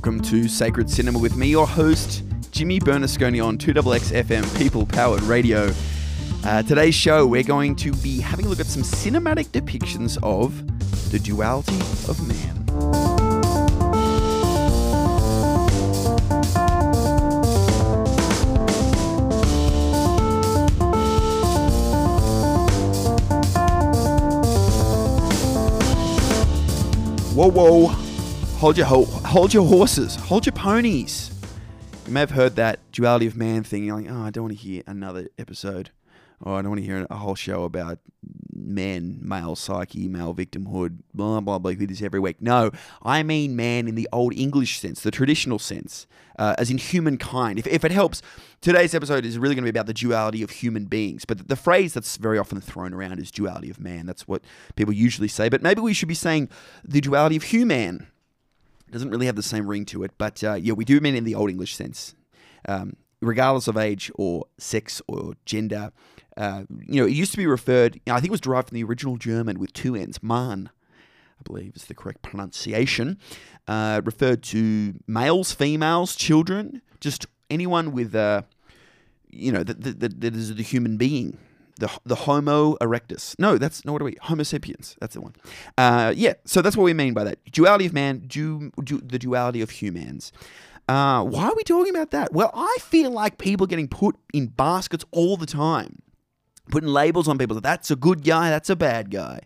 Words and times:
Welcome 0.00 0.22
to 0.30 0.48
Sacred 0.48 0.88
Cinema 0.88 1.18
with 1.18 1.36
me, 1.36 1.48
your 1.48 1.66
host, 1.66 2.22
Jimmy 2.52 2.80
Bernasconi 2.80 3.44
on 3.44 3.58
2XX 3.58 4.22
FM 4.24 4.56
People 4.58 4.86
Powered 4.86 5.20
Radio. 5.24 5.74
Uh, 6.42 6.62
today's 6.62 6.94
show, 6.94 7.26
we're 7.26 7.42
going 7.42 7.76
to 7.76 7.92
be 7.96 8.18
having 8.18 8.46
a 8.46 8.48
look 8.48 8.60
at 8.60 8.64
some 8.64 8.82
cinematic 8.82 9.48
depictions 9.48 10.16
of 10.22 10.56
the 11.10 11.18
duality 11.18 11.76
of 12.08 12.26
man. 12.26 12.56
Whoa, 27.34 27.48
whoa. 27.50 27.86
Hold 28.60 28.78
your 28.78 28.86
ho- 28.86 29.19
hold 29.30 29.54
your 29.54 29.64
horses, 29.64 30.16
hold 30.16 30.44
your 30.44 30.52
ponies. 30.52 31.30
You 32.04 32.12
may 32.12 32.18
have 32.18 32.32
heard 32.32 32.56
that 32.56 32.80
duality 32.90 33.28
of 33.28 33.36
man 33.36 33.62
thing. 33.62 33.84
You're 33.84 33.96
like, 34.00 34.10
oh, 34.10 34.22
I 34.22 34.30
don't 34.30 34.42
want 34.42 34.58
to 34.58 34.60
hear 34.60 34.82
another 34.88 35.28
episode, 35.38 35.90
or 36.40 36.58
I 36.58 36.62
don't 36.62 36.70
want 36.70 36.80
to 36.80 36.84
hear 36.84 37.06
a 37.08 37.14
whole 37.14 37.36
show 37.36 37.62
about 37.62 38.00
men, 38.52 39.20
male 39.22 39.54
psyche, 39.54 40.08
male 40.08 40.34
victimhood, 40.34 40.98
blah 41.14 41.40
blah 41.40 41.60
blah. 41.60 41.70
We 41.70 41.76
do 41.76 41.86
this 41.86 42.02
every 42.02 42.18
week. 42.18 42.42
No, 42.42 42.72
I 43.04 43.22
mean 43.22 43.54
man 43.54 43.86
in 43.86 43.94
the 43.94 44.08
old 44.12 44.34
English 44.34 44.80
sense, 44.80 45.00
the 45.00 45.12
traditional 45.12 45.60
sense, 45.60 46.08
uh, 46.36 46.56
as 46.58 46.68
in 46.68 46.78
humankind. 46.78 47.60
If, 47.60 47.68
if 47.68 47.84
it 47.84 47.92
helps, 47.92 48.22
today's 48.60 48.96
episode 48.96 49.24
is 49.24 49.38
really 49.38 49.54
going 49.54 49.64
to 49.64 49.72
be 49.72 49.78
about 49.78 49.86
the 49.86 49.94
duality 49.94 50.42
of 50.42 50.50
human 50.50 50.86
beings. 50.86 51.24
But 51.24 51.46
the 51.46 51.54
phrase 51.54 51.94
that's 51.94 52.16
very 52.16 52.36
often 52.36 52.60
thrown 52.60 52.92
around 52.92 53.20
is 53.20 53.30
duality 53.30 53.70
of 53.70 53.78
man. 53.78 54.06
That's 54.06 54.26
what 54.26 54.42
people 54.74 54.92
usually 54.92 55.28
say. 55.28 55.48
But 55.48 55.62
maybe 55.62 55.80
we 55.80 55.94
should 55.94 56.08
be 56.08 56.14
saying 56.14 56.48
the 56.84 57.00
duality 57.00 57.36
of 57.36 57.44
human 57.44 58.08
doesn't 58.90 59.10
really 59.10 59.26
have 59.26 59.36
the 59.36 59.42
same 59.42 59.66
ring 59.66 59.84
to 59.86 60.02
it, 60.02 60.12
but 60.18 60.42
uh, 60.42 60.54
yeah, 60.54 60.72
we 60.72 60.84
do 60.84 61.00
mean 61.00 61.14
in 61.14 61.24
the 61.24 61.34
Old 61.34 61.50
English 61.50 61.74
sense. 61.74 62.14
Um, 62.68 62.94
regardless 63.20 63.68
of 63.68 63.76
age 63.76 64.10
or 64.14 64.46
sex 64.58 65.02
or 65.06 65.34
gender, 65.44 65.92
uh, 66.36 66.64
you 66.86 67.00
know, 67.00 67.06
it 67.06 67.12
used 67.12 67.32
to 67.32 67.36
be 67.36 67.46
referred, 67.46 67.96
you 67.96 68.02
know, 68.06 68.14
I 68.14 68.20
think 68.20 68.28
it 68.28 68.32
was 68.32 68.40
derived 68.40 68.68
from 68.68 68.76
the 68.76 68.84
original 68.84 69.16
German 69.16 69.58
with 69.58 69.72
two 69.72 69.94
N's, 69.94 70.22
man, 70.22 70.70
I 71.38 71.42
believe 71.44 71.74
is 71.76 71.84
the 71.84 71.94
correct 71.94 72.22
pronunciation, 72.22 73.18
uh, 73.68 74.00
referred 74.04 74.42
to 74.44 74.94
males, 75.06 75.52
females, 75.52 76.16
children, 76.16 76.82
just 77.00 77.26
anyone 77.48 77.92
with, 77.92 78.14
uh, 78.14 78.42
you 79.30 79.52
know, 79.52 79.62
that, 79.62 80.00
that, 80.00 80.20
that 80.20 80.34
is 80.34 80.54
the 80.54 80.62
human 80.62 80.96
being 80.96 81.38
the 81.80 81.90
the 82.04 82.14
Homo 82.14 82.76
erectus. 82.76 83.36
No, 83.38 83.58
that's 83.58 83.84
no. 83.84 83.92
What 83.92 84.02
are 84.02 84.04
we? 84.04 84.16
Homo 84.22 84.44
sapiens. 84.44 84.96
That's 85.00 85.14
the 85.14 85.20
one. 85.20 85.34
Uh, 85.76 86.12
yeah. 86.16 86.34
So 86.44 86.62
that's 86.62 86.76
what 86.76 86.84
we 86.84 86.94
mean 86.94 87.14
by 87.14 87.24
that 87.24 87.38
duality 87.50 87.86
of 87.86 87.92
man. 87.92 88.24
Du, 88.26 88.70
du, 88.84 89.00
the 89.00 89.18
duality 89.18 89.60
of 89.60 89.70
humans. 89.70 90.32
Uh, 90.88 91.22
why 91.24 91.44
are 91.44 91.54
we 91.56 91.62
talking 91.62 91.94
about 91.94 92.10
that? 92.10 92.32
Well, 92.32 92.50
I 92.54 92.76
feel 92.80 93.10
like 93.10 93.38
people 93.38 93.66
getting 93.66 93.88
put 93.88 94.16
in 94.32 94.48
baskets 94.48 95.04
all 95.12 95.36
the 95.36 95.46
time, 95.46 96.02
putting 96.70 96.88
labels 96.88 97.28
on 97.28 97.38
people. 97.38 97.60
That's 97.60 97.90
a 97.90 97.96
good 97.96 98.24
guy. 98.24 98.50
That's 98.50 98.70
a 98.70 98.76
bad 98.76 99.10
guy. 99.10 99.40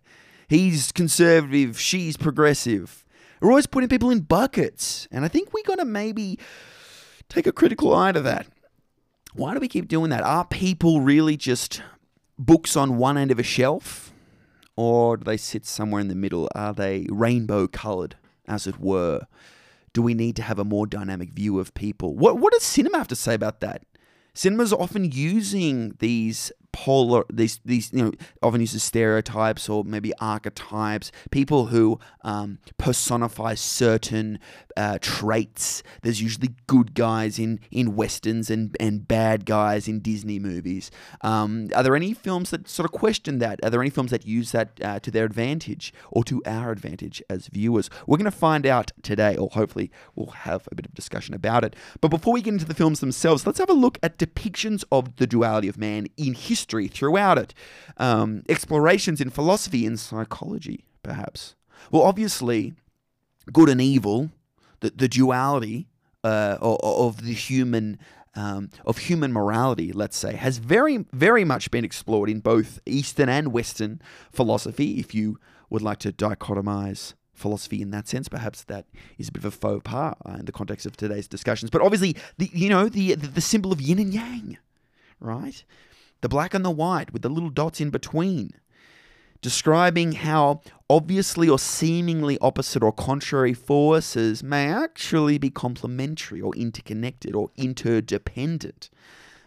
He's 0.48 0.92
conservative. 0.92 1.78
She's 1.80 2.16
progressive. 2.16 3.04
We're 3.40 3.50
always 3.50 3.66
putting 3.66 3.88
people 3.88 4.10
in 4.10 4.20
buckets, 4.20 5.06
and 5.10 5.24
I 5.24 5.28
think 5.28 5.52
we 5.52 5.62
got 5.64 5.78
to 5.78 5.84
maybe 5.84 6.38
take 7.28 7.46
a 7.46 7.52
critical 7.52 7.94
eye 7.94 8.12
to 8.12 8.20
that. 8.22 8.46
Why 9.34 9.52
do 9.52 9.60
we 9.60 9.68
keep 9.68 9.88
doing 9.88 10.10
that? 10.10 10.22
Are 10.22 10.44
people 10.44 11.00
really 11.00 11.36
just 11.36 11.82
books 12.38 12.76
on 12.76 12.96
one 12.96 13.16
end 13.16 13.30
of 13.30 13.38
a 13.38 13.42
shelf, 13.42 14.12
or 14.76 15.16
do 15.16 15.24
they 15.24 15.36
sit 15.36 15.66
somewhere 15.66 16.00
in 16.00 16.08
the 16.08 16.14
middle? 16.14 16.48
Are 16.54 16.72
they 16.72 17.06
rainbow 17.10 17.66
coloured, 17.66 18.16
as 18.46 18.66
it 18.66 18.80
were? 18.80 19.26
Do 19.92 20.02
we 20.02 20.14
need 20.14 20.36
to 20.36 20.42
have 20.42 20.58
a 20.58 20.64
more 20.64 20.86
dynamic 20.86 21.32
view 21.32 21.60
of 21.60 21.74
people? 21.74 22.16
What 22.16 22.38
what 22.38 22.52
does 22.52 22.62
cinema 22.62 22.98
have 22.98 23.08
to 23.08 23.16
say 23.16 23.34
about 23.34 23.60
that? 23.60 23.82
Cinema's 24.34 24.72
often 24.72 25.12
using 25.12 25.94
these 26.00 26.50
polar 26.72 27.24
these 27.32 27.60
these 27.64 27.92
you 27.92 28.04
know 28.04 28.12
often 28.42 28.60
uses 28.60 28.82
stereotypes 28.82 29.68
or 29.68 29.84
maybe 29.84 30.12
archetypes 30.20 31.12
people 31.30 31.66
who 31.66 32.00
um, 32.22 32.58
personify 32.78 33.54
certain 33.54 34.40
uh, 34.76 34.98
traits. 35.00 35.82
There's 36.02 36.20
usually 36.20 36.50
good 36.66 36.94
guys 36.94 37.38
in 37.38 37.60
in 37.70 37.96
westerns 37.96 38.50
and 38.50 38.76
and 38.80 39.06
bad 39.06 39.46
guys 39.46 39.88
in 39.88 40.00
disney 40.00 40.38
movies. 40.38 40.90
Um, 41.22 41.68
are 41.74 41.82
there 41.82 41.96
any 41.96 42.12
films 42.12 42.50
that 42.50 42.68
sort 42.68 42.84
of 42.84 42.92
question 42.92 43.38
that? 43.38 43.60
Are 43.62 43.70
there 43.70 43.80
any 43.80 43.90
films 43.90 44.10
that 44.10 44.26
use 44.26 44.52
that 44.52 44.78
uh, 44.82 44.98
to 45.00 45.10
their 45.10 45.24
advantage 45.24 45.92
or 46.10 46.24
to 46.24 46.42
our 46.46 46.70
advantage 46.70 47.22
as 47.30 47.48
viewers? 47.48 47.90
We're 48.06 48.18
going 48.18 48.24
to 48.24 48.30
find 48.30 48.66
out 48.66 48.92
today 49.02 49.36
or 49.36 49.48
hopefully 49.50 49.90
we'll 50.14 50.28
have 50.28 50.68
a 50.70 50.74
bit 50.74 50.86
of 50.86 50.94
discussion 50.94 51.34
about 51.34 51.64
it. 51.64 51.76
But 52.00 52.08
before 52.08 52.32
we 52.32 52.42
get 52.42 52.54
into 52.54 52.64
the 52.64 52.74
films 52.74 53.00
themselves 53.00 53.46
let's 53.46 53.58
have 53.58 53.70
a 53.70 53.74
look 53.74 53.98
at 54.02 54.18
depictions 54.18 54.84
of 54.90 55.16
the 55.16 55.26
duality 55.26 55.68
of 55.68 55.78
man 55.78 56.06
in 56.16 56.34
history 56.34 56.88
throughout 56.88 57.38
it, 57.38 57.54
um, 57.96 58.42
explorations 58.48 59.20
in 59.20 59.30
philosophy 59.30 59.86
and 59.86 59.98
psychology, 59.98 60.84
perhaps. 61.02 61.54
Well, 61.90 62.02
obviously, 62.02 62.74
good 63.52 63.68
and 63.68 63.80
evil, 63.80 64.30
the, 64.84 64.92
the 64.94 65.08
duality 65.08 65.88
uh, 66.22 66.58
of, 66.60 67.24
the 67.24 67.32
human 67.32 67.98
um, 68.34 68.68
of 68.84 68.98
human 68.98 69.32
morality, 69.32 69.92
let's 69.92 70.16
say, 70.16 70.34
has 70.34 70.58
very, 70.58 71.06
very 71.12 71.44
much 71.44 71.70
been 71.70 71.84
explored 71.84 72.28
in 72.28 72.40
both 72.40 72.80
Eastern 72.84 73.28
and 73.28 73.52
Western 73.52 74.02
philosophy. 74.30 74.98
If 74.98 75.14
you 75.14 75.38
would 75.70 75.82
like 75.82 75.98
to 76.00 76.12
dichotomize 76.12 77.14
philosophy 77.32 77.80
in 77.80 77.90
that 77.92 78.08
sense, 78.08 78.28
perhaps 78.28 78.64
that 78.64 78.86
is 79.16 79.28
a 79.28 79.32
bit 79.32 79.44
of 79.44 79.54
a 79.54 79.56
faux 79.56 79.82
pas 79.84 80.16
uh, 80.26 80.32
in 80.40 80.44
the 80.44 80.52
context 80.52 80.84
of 80.84 80.96
today's 80.96 81.28
discussions. 81.28 81.70
But 81.70 81.80
obviously, 81.80 82.16
the 82.36 82.50
you 82.52 82.68
know 82.68 82.88
the 82.88 83.14
the, 83.14 83.28
the 83.28 83.40
symbol 83.40 83.72
of 83.72 83.80
yin 83.80 83.98
and 83.98 84.12
yang, 84.12 84.58
right? 85.20 85.64
the 86.24 86.28
black 86.30 86.54
and 86.54 86.64
the 86.64 86.70
white 86.70 87.12
with 87.12 87.20
the 87.20 87.28
little 87.28 87.50
dots 87.50 87.82
in 87.82 87.90
between, 87.90 88.50
describing 89.44 90.12
how 90.12 90.62
obviously 90.88 91.50
or 91.50 91.58
seemingly 91.58 92.38
opposite 92.40 92.82
or 92.82 92.90
contrary 92.90 93.52
forces 93.52 94.42
may 94.42 94.72
actually 94.72 95.36
be 95.36 95.50
complementary 95.50 96.40
or 96.40 96.54
interconnected 96.56 97.34
or 97.34 97.50
interdependent, 97.54 98.88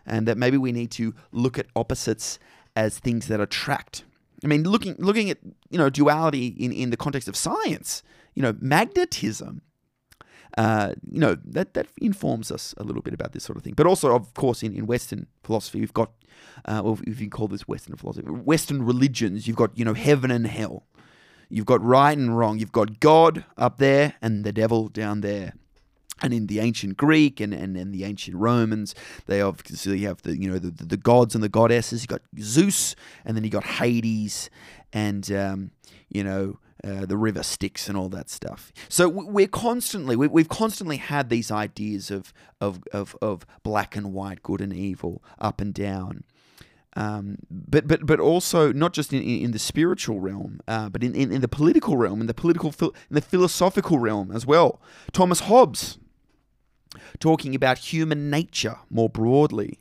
and 0.06 0.28
that 0.28 0.38
maybe 0.38 0.56
we 0.56 0.72
need 0.72 0.92
to 0.92 1.16
look 1.32 1.58
at 1.58 1.66
opposites 1.76 2.38
as 2.76 3.00
things 3.00 3.26
that 3.26 3.42
attract. 3.42 4.04
I 4.44 4.48
mean, 4.48 4.66
looking 4.66 4.96
looking 5.00 5.32
at 5.32 5.40
you 5.72 5.80
know 5.80 5.90
duality 5.90 6.46
in, 6.46 6.72
in 6.72 6.92
the 6.92 6.98
context 6.98 7.28
of 7.28 7.36
science, 7.36 8.04
you 8.36 8.44
know, 8.44 8.56
magnetism 8.60 9.64
uh, 10.58 10.96
you 11.10 11.20
know, 11.20 11.38
that, 11.46 11.76
that 11.76 11.88
informs 12.02 12.52
us 12.52 12.74
a 12.78 12.84
little 12.84 13.04
bit 13.04 13.14
about 13.14 13.32
this 13.32 13.44
sort 13.44 13.58
of 13.58 13.64
thing. 13.64 13.76
But 13.76 13.86
also, 13.86 14.14
of 14.16 14.34
course, 14.34 14.64
in, 14.64 14.76
in 14.76 14.88
Western 14.88 15.28
philosophy, 15.44 15.80
we've 15.80 15.94
got, 15.94 16.12
uh, 16.66 16.82
well, 16.84 17.00
if 17.06 17.20
you 17.20 17.28
can 17.28 17.30
call 17.30 17.48
this 17.48 17.68
Western 17.68 17.96
philosophy, 17.96 18.28
Western 18.28 18.84
religions, 18.84 19.48
you've 19.48 19.56
got, 19.56 19.78
you 19.78 19.86
know, 19.86 19.94
heaven 19.94 20.32
and 20.32 20.48
hell. 20.48 20.88
You've 21.50 21.68
got 21.68 21.82
right 21.84 22.18
and 22.18 22.36
wrong. 22.36 22.58
You've 22.58 22.72
got 22.72 23.00
God 23.00 23.46
up 23.56 23.78
there 23.78 24.16
and 24.22 24.44
the 24.44 24.52
devil 24.52 24.90
down 24.90 25.22
there. 25.22 25.54
And 26.24 26.34
in 26.34 26.48
the 26.48 26.60
ancient 26.60 26.98
Greek 26.98 27.40
and, 27.40 27.54
and, 27.54 27.78
and 27.78 27.94
the 27.94 28.04
ancient 28.04 28.36
Romans, 28.36 28.96
they 29.28 29.40
obviously 29.40 30.00
have 30.02 30.24
the 30.24 30.36
you 30.36 30.50
know 30.50 30.58
the, 30.58 30.72
the 30.72 30.98
gods 30.98 31.36
and 31.36 31.44
the 31.44 31.50
goddesses. 31.50 32.02
You 32.02 32.08
got 32.08 32.24
Zeus, 32.40 32.96
and 33.24 33.38
then 33.38 33.44
you 33.44 33.52
got 33.52 33.64
Hades, 33.64 34.50
and 34.92 35.32
um, 35.32 35.70
you 36.10 36.24
know 36.24 36.58
uh, 36.84 37.06
the 37.06 37.18
river 37.18 37.44
Styx 37.44 37.90
and 37.90 37.98
all 37.98 38.10
that 38.10 38.30
stuff. 38.30 38.72
So 38.90 39.10
we're 39.10 39.48
constantly 39.48 40.16
we, 40.16 40.42
have 40.42 40.50
constantly 40.50 40.98
had 40.98 41.30
these 41.30 41.52
ideas 41.52 42.12
of, 42.12 42.34
of 42.62 42.84
of 42.92 43.16
of 43.22 43.46
black 43.64 43.96
and 43.96 44.14
white, 44.14 44.44
good 44.44 44.62
and 44.62 44.74
evil, 44.74 45.24
up 45.40 45.62
and 45.62 45.74
down. 45.74 46.24
Um, 46.96 47.38
but 47.52 47.88
but 47.88 48.06
but 48.06 48.20
also 48.20 48.74
not 48.74 48.94
just 48.94 49.14
in, 49.14 49.22
in, 49.22 49.52
the 49.52 49.60
spiritual 49.60 50.20
realm, 50.20 50.60
uh, 50.68 50.90
but 50.90 51.04
in, 51.04 51.14
in, 51.14 51.32
in, 51.32 51.42
the 51.42 51.48
political 51.48 51.96
realm, 51.96 52.22
in 52.22 52.28
the 52.28 52.34
political 52.34 52.74
in 52.82 52.92
the 53.12 53.22
philosophical 53.22 54.00
realm 54.00 54.32
as 54.32 54.48
well. 54.48 54.82
Thomas 55.14 55.42
Hobbes 55.42 56.00
talking 57.20 57.54
about 57.54 57.78
human 57.78 58.32
nature 58.32 58.78
more 58.90 59.10
broadly, 59.10 59.80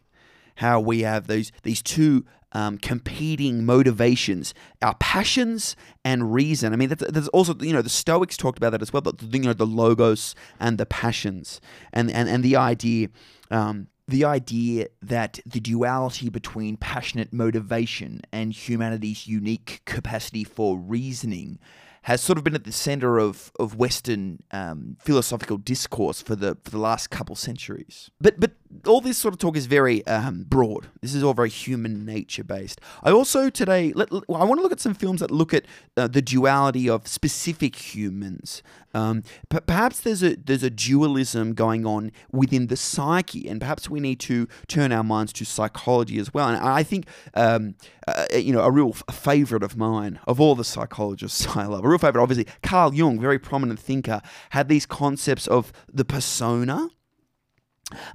how 0.57 0.79
we 0.79 1.01
have 1.01 1.27
those 1.27 1.53
these 1.63 1.81
two 1.81 2.27
um, 2.57 2.79
competing 2.79 3.67
motivations, 3.67 4.55
our 4.81 4.95
passions 4.95 5.77
and 6.07 6.33
reason. 6.33 6.73
I 6.73 6.77
mean, 6.77 6.89
that's, 6.89 7.29
also 7.29 7.55
you 7.61 7.75
know 7.75 7.83
the 7.83 7.91
Stoics 7.91 8.35
talked 8.35 8.57
about 8.57 8.71
that 8.71 8.81
as 8.81 8.95
well. 8.95 9.03
But 9.03 9.23
you 9.23 9.41
know 9.41 9.53
the 9.53 9.67
logos 9.67 10.35
and 10.59 10.79
the 10.79 10.87
passions, 10.87 11.61
and 11.93 12.11
and 12.11 12.29
and 12.29 12.43
the 12.43 12.57
idea. 12.57 13.09
Um, 13.51 13.89
the 14.09 14.25
idea 14.25 14.87
that 15.03 15.41
the 15.45 15.59
duality 15.59 16.29
between 16.29 16.77
passionate 16.77 17.33
motivation 17.33 18.21
and 18.33 18.53
humanity's 18.53 19.27
unique 19.27 19.83
capacity 19.85 20.45
for 20.45 20.79
reasoning 20.79 21.59
has 22.07 22.21
sort 22.21 22.39
of 22.39 22.45
been 22.45 22.55
at 22.55 22.63
the 22.63 22.71
center 22.71 23.19
of, 23.19 23.51
of 23.59 23.75
Western 23.75 24.41
um, 24.53 24.97
philosophical 25.01 25.57
discourse 25.57 26.23
for 26.23 26.37
the 26.37 26.57
for 26.63 26.71
the 26.71 26.79
last 26.79 27.11
couple 27.11 27.35
centuries. 27.35 28.13
But 28.21 28.39
but 28.39 28.46
all 28.87 29.01
this 29.01 29.19
sort 29.19 29.35
of 29.35 29.39
talk 29.39 29.57
is 29.57 29.67
very 29.67 30.07
um, 30.07 30.45
broad. 30.49 30.89
This 31.01 31.15
is 31.15 31.23
all 31.23 31.35
very 31.35 31.51
human 31.51 32.05
nature 32.05 32.45
based. 32.45 32.81
I 33.03 33.11
also 33.11 33.51
today 33.51 33.93
let, 33.95 34.11
I 34.13 34.45
want 34.45 34.59
to 34.59 34.63
look 34.63 34.73
at 34.73 34.81
some 34.81 34.95
films 34.95 35.21
that 35.21 35.31
look 35.31 35.53
at 35.53 35.65
uh, 35.97 36.09
the 36.09 36.23
duality 36.23 36.89
of 36.89 37.07
specific 37.07 37.77
humans. 37.77 38.63
Um, 38.95 39.25
perhaps 39.51 40.01
there's 40.01 40.23
a 40.23 40.37
there's 40.37 40.63
a 40.63 40.71
dualism 40.71 41.53
going 41.53 41.85
on 41.85 42.13
within 42.33 42.69
the 42.69 42.77
psyche, 42.77 43.47
and 43.47 43.61
perhaps 43.61 43.91
we 43.91 44.01
need 44.01 44.21
to 44.21 44.49
turn 44.69 44.91
our 44.91 45.05
minds 45.05 45.35
to 45.35 45.45
psychology 45.45 46.19
as 46.19 46.33
well. 46.33 46.49
And 46.49 46.57
I 46.57 46.83
think 46.83 47.07
um, 47.35 47.75
uh, 48.09 48.25
you 48.35 48.53
know 48.53 48.63
a 48.63 48.71
real 48.71 48.93
favorite 48.93 49.63
of 49.63 49.77
mine 49.77 50.19
of 50.27 50.41
all 50.41 50.55
the 50.55 50.65
psychologists 50.65 51.47
I 51.57 51.67
love, 51.67 51.85
a 51.85 51.89
real 51.89 51.99
favorite, 51.99 52.23
obviously 52.23 52.47
Carl 52.63 52.95
Jung, 52.95 53.21
very 53.21 53.39
prominent 53.39 53.79
thinker, 53.79 54.23
had 54.51 54.69
these 54.69 54.87
concepts 54.87 55.47
of 55.47 55.73
the 55.93 56.05
persona 56.05 56.89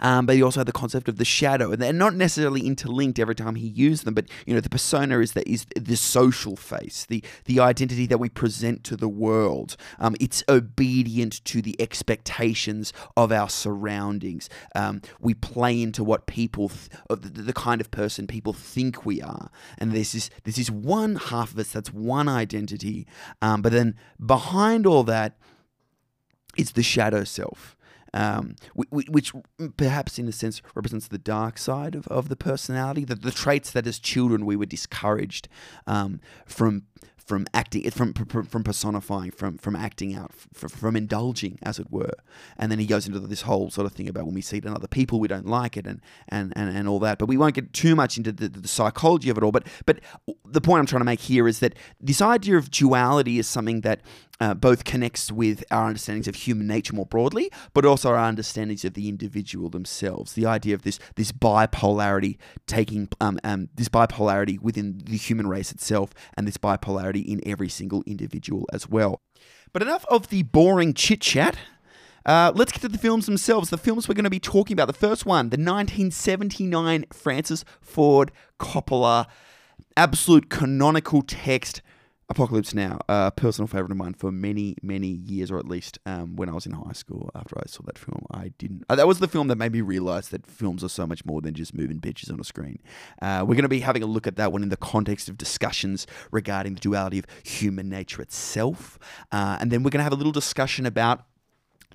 um, 0.01 0.25
but 0.25 0.35
he 0.35 0.43
also 0.43 0.59
had 0.59 0.67
the 0.67 0.73
concept 0.73 1.07
of 1.07 1.17
the 1.17 1.23
shadow, 1.23 1.71
and 1.71 1.81
they're 1.81 1.93
not 1.93 2.13
necessarily 2.13 2.67
interlinked 2.67 3.19
every 3.19 3.35
time 3.35 3.55
he 3.55 3.67
used 3.67 4.03
them. 4.03 4.13
But 4.13 4.27
you 4.45 4.53
know, 4.53 4.59
the 4.59 4.69
persona 4.69 5.19
is 5.19 5.31
that 5.31 5.47
is 5.47 5.65
the 5.79 5.95
social 5.95 6.57
face, 6.57 7.05
the 7.05 7.23
the 7.45 7.61
identity 7.61 8.05
that 8.07 8.17
we 8.17 8.27
present 8.27 8.83
to 8.85 8.97
the 8.97 9.07
world. 9.07 9.77
Um, 9.97 10.15
it's 10.19 10.43
obedient 10.49 11.43
to 11.45 11.61
the 11.61 11.79
expectations 11.79 12.91
of 13.15 13.31
our 13.31 13.47
surroundings. 13.47 14.49
Um, 14.75 15.01
we 15.21 15.33
play 15.33 15.81
into 15.81 16.03
what 16.03 16.25
people, 16.25 16.67
th- 16.67 16.89
the, 17.07 17.41
the 17.41 17.53
kind 17.53 17.79
of 17.79 17.91
person 17.91 18.27
people 18.27 18.51
think 18.51 19.05
we 19.05 19.21
are, 19.21 19.49
and 19.77 19.93
this 19.93 20.13
is 20.13 20.29
this 20.43 20.57
is 20.57 20.69
one 20.69 21.15
half 21.15 21.53
of 21.53 21.59
us. 21.59 21.71
That's 21.71 21.93
one 21.93 22.27
identity. 22.27 23.07
Um, 23.41 23.61
but 23.61 23.71
then 23.71 23.95
behind 24.23 24.85
all 24.85 25.03
that 25.03 25.37
is 26.57 26.73
the 26.73 26.83
shadow 26.83 27.23
self 27.23 27.77
um, 28.13 28.55
which 28.73 29.33
perhaps 29.77 30.19
in 30.19 30.27
a 30.27 30.31
sense 30.31 30.61
represents 30.75 31.07
the 31.07 31.17
dark 31.17 31.57
side 31.57 31.95
of, 31.95 32.07
of 32.07 32.29
the 32.29 32.35
personality, 32.35 33.05
the, 33.05 33.15
the 33.15 33.31
traits 33.31 33.71
that 33.71 33.87
as 33.87 33.99
children 33.99 34.45
we 34.45 34.55
were 34.55 34.65
discouraged 34.65 35.47
um, 35.87 36.19
from 36.45 36.83
from 37.31 37.47
acting 37.53 37.89
from 37.91 38.13
from 38.13 38.63
personifying 38.63 39.31
from 39.31 39.57
from 39.57 39.73
acting 39.73 40.13
out 40.15 40.33
from, 40.33 40.69
from 40.69 40.95
indulging 40.97 41.57
as 41.61 41.79
it 41.79 41.89
were. 41.89 42.13
And 42.57 42.69
then 42.69 42.79
he 42.79 42.85
goes 42.85 43.07
into 43.07 43.19
this 43.19 43.43
whole 43.43 43.69
sort 43.69 43.85
of 43.85 43.93
thing 43.93 44.09
about 44.09 44.25
when 44.25 44.33
we 44.33 44.41
see 44.41 44.57
it 44.57 44.65
in 44.65 44.75
other 44.75 44.87
people 44.87 45.19
we 45.19 45.29
don't 45.29 45.45
like 45.45 45.77
it 45.77 45.87
and 45.87 46.01
and 46.27 46.51
and, 46.57 46.75
and 46.75 46.89
all 46.89 46.99
that. 46.99 47.19
But 47.19 47.27
we 47.27 47.37
won't 47.37 47.55
get 47.55 47.71
too 47.71 47.95
much 47.95 48.17
into 48.17 48.33
the, 48.33 48.49
the 48.49 48.67
psychology 48.67 49.29
of 49.29 49.37
it 49.37 49.43
all. 49.43 49.51
But 49.53 49.65
but 49.85 49.99
the 50.45 50.59
point 50.59 50.79
i'm 50.79 50.85
trying 50.85 50.99
to 50.99 51.05
make 51.05 51.21
here 51.21 51.47
is 51.47 51.59
that 51.59 51.75
this 52.01 52.21
idea 52.21 52.57
of 52.57 52.69
duality 52.69 53.39
is 53.39 53.47
something 53.47 53.81
that 53.81 54.01
uh, 54.41 54.55
both 54.55 54.83
connects 54.83 55.31
with 55.31 55.63
our 55.69 55.85
understandings 55.85 56.27
of 56.27 56.33
human 56.33 56.65
nature 56.65 56.95
more 56.95 57.05
broadly, 57.05 57.51
but 57.73 57.85
also 57.85 58.09
our 58.09 58.17
understandings 58.17 58.83
of 58.83 58.95
the 58.95 59.07
individual 59.07 59.69
themselves. 59.69 60.33
The 60.33 60.47
idea 60.47 60.73
of 60.73 60.81
this 60.81 60.99
this 61.15 61.31
bipolarity 61.31 62.37
taking 62.65 63.07
um, 63.21 63.39
um, 63.43 63.69
this 63.75 63.87
bipolarity 63.87 64.59
within 64.59 64.99
the 65.05 65.15
human 65.15 65.47
race 65.47 65.71
itself, 65.71 66.13
and 66.35 66.47
this 66.47 66.57
bipolarity 66.57 67.23
in 67.23 67.39
every 67.45 67.69
single 67.69 68.03
individual 68.07 68.67
as 68.73 68.89
well. 68.89 69.21
But 69.71 69.83
enough 69.83 70.05
of 70.09 70.29
the 70.29 70.43
boring 70.43 70.95
chit 70.95 71.21
chat. 71.21 71.55
Uh, 72.23 72.51
let's 72.53 72.71
get 72.71 72.81
to 72.81 72.87
the 72.87 72.99
films 72.99 73.25
themselves. 73.25 73.71
The 73.71 73.79
films 73.79 74.07
we're 74.07 74.13
going 74.13 74.25
to 74.25 74.29
be 74.29 74.39
talking 74.39 74.75
about. 74.75 74.85
The 74.85 74.93
first 74.93 75.25
one, 75.25 75.49
the 75.49 75.57
1979 75.57 77.05
Francis 77.11 77.65
Ford 77.79 78.31
Coppola 78.59 79.25
absolute 79.97 80.49
canonical 80.49 81.21
text 81.21 81.81
Apocalypse 82.31 82.73
Now, 82.73 82.97
a 83.09 83.29
personal 83.29 83.67
favorite 83.67 83.91
of 83.91 83.97
mine 83.97 84.13
for 84.13 84.31
many, 84.31 84.77
many 84.81 85.09
years, 85.09 85.51
or 85.51 85.57
at 85.57 85.67
least 85.67 85.99
um, 86.05 86.37
when 86.37 86.47
I 86.47 86.53
was 86.53 86.65
in 86.65 86.71
high 86.71 86.93
school. 86.93 87.29
After 87.35 87.57
I 87.59 87.63
saw 87.65 87.83
that 87.83 87.99
film, 87.99 88.25
I 88.31 88.53
didn't. 88.57 88.85
Uh, 88.89 88.95
that 88.95 89.05
was 89.05 89.19
the 89.19 89.27
film 89.27 89.49
that 89.49 89.57
made 89.57 89.73
me 89.73 89.81
realize 89.81 90.29
that 90.29 90.47
films 90.47 90.81
are 90.81 90.89
so 90.89 91.05
much 91.05 91.25
more 91.25 91.41
than 91.41 91.53
just 91.53 91.73
moving 91.73 91.99
bitches 91.99 92.31
on 92.31 92.39
a 92.39 92.45
screen. 92.45 92.79
Uh, 93.21 93.43
we're 93.45 93.55
going 93.55 93.63
to 93.63 93.67
be 93.69 93.81
having 93.81 94.01
a 94.01 94.05
look 94.05 94.27
at 94.27 94.37
that 94.37 94.53
one 94.53 94.63
in 94.63 94.69
the 94.69 94.77
context 94.77 95.27
of 95.27 95.37
discussions 95.37 96.07
regarding 96.31 96.75
the 96.75 96.79
duality 96.79 97.19
of 97.19 97.25
human 97.43 97.89
nature 97.89 98.21
itself, 98.21 98.97
uh, 99.33 99.57
and 99.59 99.69
then 99.69 99.83
we're 99.83 99.89
going 99.89 99.99
to 99.99 100.03
have 100.03 100.13
a 100.13 100.15
little 100.15 100.31
discussion 100.31 100.85
about 100.85 101.25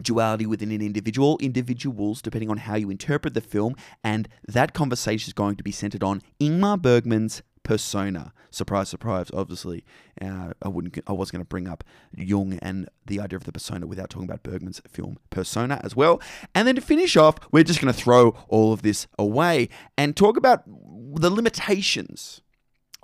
duality 0.02 0.44
within 0.44 0.70
an 0.70 0.82
individual, 0.82 1.38
individuals, 1.40 2.20
depending 2.20 2.50
on 2.50 2.58
how 2.58 2.74
you 2.74 2.90
interpret 2.90 3.32
the 3.32 3.40
film, 3.40 3.74
and 4.04 4.28
that 4.46 4.74
conversation 4.74 5.30
is 5.30 5.32
going 5.32 5.56
to 5.56 5.64
be 5.64 5.72
centered 5.72 6.02
on 6.02 6.20
Ingmar 6.38 6.80
Bergman's 6.80 7.42
persona. 7.66 8.32
Surprise, 8.50 8.88
surprise. 8.88 9.28
Obviously, 9.34 9.84
uh, 10.22 10.52
I 10.62 10.68
wouldn't. 10.68 10.98
I 11.06 11.12
was 11.12 11.32
going 11.32 11.42
to 11.42 11.48
bring 11.48 11.66
up 11.66 11.82
Jung 12.16 12.58
and 12.62 12.88
the 13.04 13.20
idea 13.20 13.36
of 13.36 13.44
the 13.44 13.52
persona 13.52 13.88
without 13.88 14.08
talking 14.08 14.28
about 14.28 14.44
Bergman's 14.44 14.80
film 14.88 15.18
Persona 15.30 15.80
as 15.82 15.96
well. 15.96 16.22
And 16.54 16.68
then 16.68 16.76
to 16.76 16.80
finish 16.80 17.16
off, 17.16 17.36
we're 17.50 17.64
just 17.64 17.80
going 17.80 17.92
to 17.92 18.00
throw 18.00 18.36
all 18.48 18.72
of 18.72 18.82
this 18.82 19.08
away 19.18 19.68
and 19.98 20.16
talk 20.16 20.36
about 20.36 20.62
the 20.66 21.28
limitations 21.28 22.40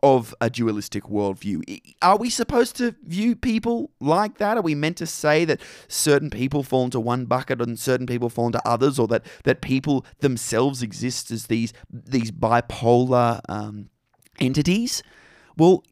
of 0.04 0.34
a 0.40 0.48
dualistic 0.48 1.04
worldview. 1.04 1.80
Are 2.00 2.16
we 2.16 2.30
supposed 2.30 2.76
to 2.76 2.94
view 3.04 3.36
people 3.36 3.90
like 4.00 4.38
that? 4.38 4.56
Are 4.56 4.62
we 4.62 4.74
meant 4.74 4.96
to 4.98 5.06
say 5.06 5.44
that 5.44 5.60
certain 5.88 6.30
people 6.30 6.62
fall 6.62 6.84
into 6.84 6.98
one 7.00 7.24
bucket 7.24 7.60
and 7.60 7.78
certain 7.78 8.06
people 8.06 8.28
fall 8.28 8.46
into 8.46 8.62
others, 8.66 8.98
or 8.98 9.08
that 9.08 9.24
that 9.42 9.60
people 9.60 10.06
themselves 10.20 10.82
exist 10.82 11.30
as 11.32 11.46
these 11.46 11.72
these 11.90 12.30
bipolar 12.30 13.40
um, 13.48 13.90
entities. 14.42 15.02
Well, 15.56 15.84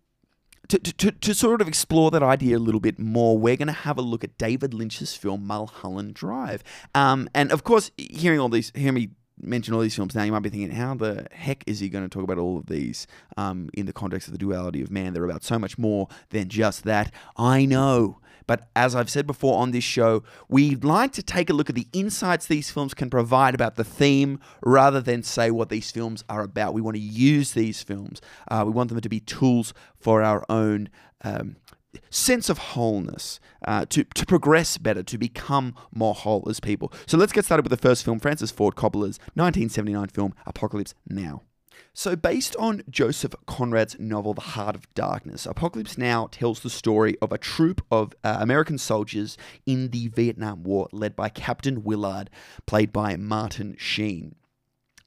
to, 0.69 0.79
to, 0.79 1.11
to 1.11 1.35
sort 1.35 1.61
of 1.61 1.69
explore 1.69 2.11
that 2.13 2.23
idea 2.23 2.57
a 2.57 2.59
little 2.59 2.81
bit 2.81 2.99
more, 2.99 3.37
we're 3.37 3.57
going 3.57 3.69
to 3.69 3.73
have 3.73 3.99
a 3.99 4.03
look 4.03 4.23
at 4.23 4.39
David 4.39 4.73
Lynch's 4.73 5.15
film 5.17 5.47
Mulholland 5.47 6.15
Drive. 6.15 6.63
Um, 6.95 7.29
and 7.35 7.51
of 7.51 7.65
course, 7.65 7.91
hearing 7.97 8.39
all 8.39 8.49
these, 8.49 8.71
hearing 8.75 8.95
me 8.95 9.11
mention 9.43 9.75
all 9.75 9.81
these 9.81 9.97
films 9.97 10.15
now, 10.15 10.23
you 10.23 10.33
might 10.33 10.41
be 10.41 10.49
thinking, 10.49 10.71
how 10.71 10.95
the 10.95 11.27
heck 11.33 11.65
is 11.67 11.81
he 11.81 11.89
going 11.89 12.05
to 12.05 12.09
talk 12.09 12.23
about 12.23 12.39
all 12.39 12.59
of 12.59 12.67
these 12.67 13.07
um, 13.37 13.71
in 13.75 13.87
the 13.87 13.93
context 13.93 14.29
of 14.29 14.33
the 14.33 14.39
duality 14.39 14.81
of 14.83 14.91
man? 14.91 15.13
They're 15.13 15.25
about 15.25 15.45
so 15.45 15.59
much 15.59 15.79
more 15.79 16.09
than 16.31 16.49
just 16.49 16.85
that. 16.85 17.13
I 17.37 17.65
know. 17.65 18.21
But 18.51 18.69
as 18.75 18.97
I've 18.97 19.09
said 19.09 19.29
before 19.29 19.61
on 19.63 19.71
this 19.71 19.85
show, 19.85 20.25
we'd 20.49 20.83
like 20.83 21.13
to 21.13 21.23
take 21.23 21.51
a 21.51 21.53
look 21.53 21.69
at 21.69 21.77
the 21.77 21.87
insights 21.93 22.47
these 22.47 22.69
films 22.69 22.95
can 22.95 23.09
provide 23.09 23.55
about 23.55 23.77
the 23.77 23.85
theme 23.85 24.41
rather 24.65 25.01
than 25.01 25.23
say 25.23 25.53
what 25.53 25.69
these 25.69 25.93
films 25.93 26.25
are 26.29 26.43
about. 26.43 26.75
We 26.75 26.81
want 26.81 26.97
to 26.97 27.01
use 27.01 27.53
these 27.53 27.81
films, 27.85 28.21
uh, 28.49 28.65
we 28.67 28.73
want 28.73 28.89
them 28.91 29.01
to 29.01 29.09
be 29.09 29.21
tools 29.21 29.73
for 30.01 30.25
our 30.25 30.45
own. 30.49 30.89
Um, 31.23 31.59
sense 32.09 32.49
of 32.49 32.59
wholeness, 32.59 33.39
uh, 33.69 33.85
to, 33.91 34.03
to 34.03 34.27
progress 34.27 34.79
better, 34.79 35.05
to 35.05 35.19
become 35.19 35.77
more 35.95 36.15
whole 36.15 36.45
as 36.49 36.59
people. 36.59 36.93
So 37.07 37.17
let's 37.17 37.33
get 37.33 37.45
started 37.45 37.63
with 37.63 37.71
the 37.71 37.89
first 37.89 38.05
film, 38.05 38.19
Francis 38.19 38.51
Ford 38.51 38.75
Coppola's 38.75 39.21
1979 39.35 40.09
film, 40.09 40.35
Apocalypse 40.45 40.95
Now. 41.09 41.43
So, 42.01 42.17
based 42.17 42.57
on 42.57 42.83
Joseph 42.89 43.35
Conrad's 43.47 43.95
novel 43.99 44.33
The 44.33 44.41
Heart 44.41 44.75
of 44.75 44.95
Darkness, 44.95 45.45
Apocalypse 45.45 45.99
Now 45.99 46.29
tells 46.29 46.61
the 46.61 46.71
story 46.71 47.19
of 47.21 47.31
a 47.31 47.37
troop 47.37 47.85
of 47.91 48.15
uh, 48.25 48.39
American 48.41 48.79
soldiers 48.79 49.37
in 49.67 49.91
the 49.91 50.09
Vietnam 50.09 50.63
War 50.63 50.89
led 50.93 51.15
by 51.15 51.29
Captain 51.29 51.85
Willard, 51.85 52.31
played 52.65 52.91
by 52.91 53.17
Martin 53.17 53.77
Sheen. 53.79 54.35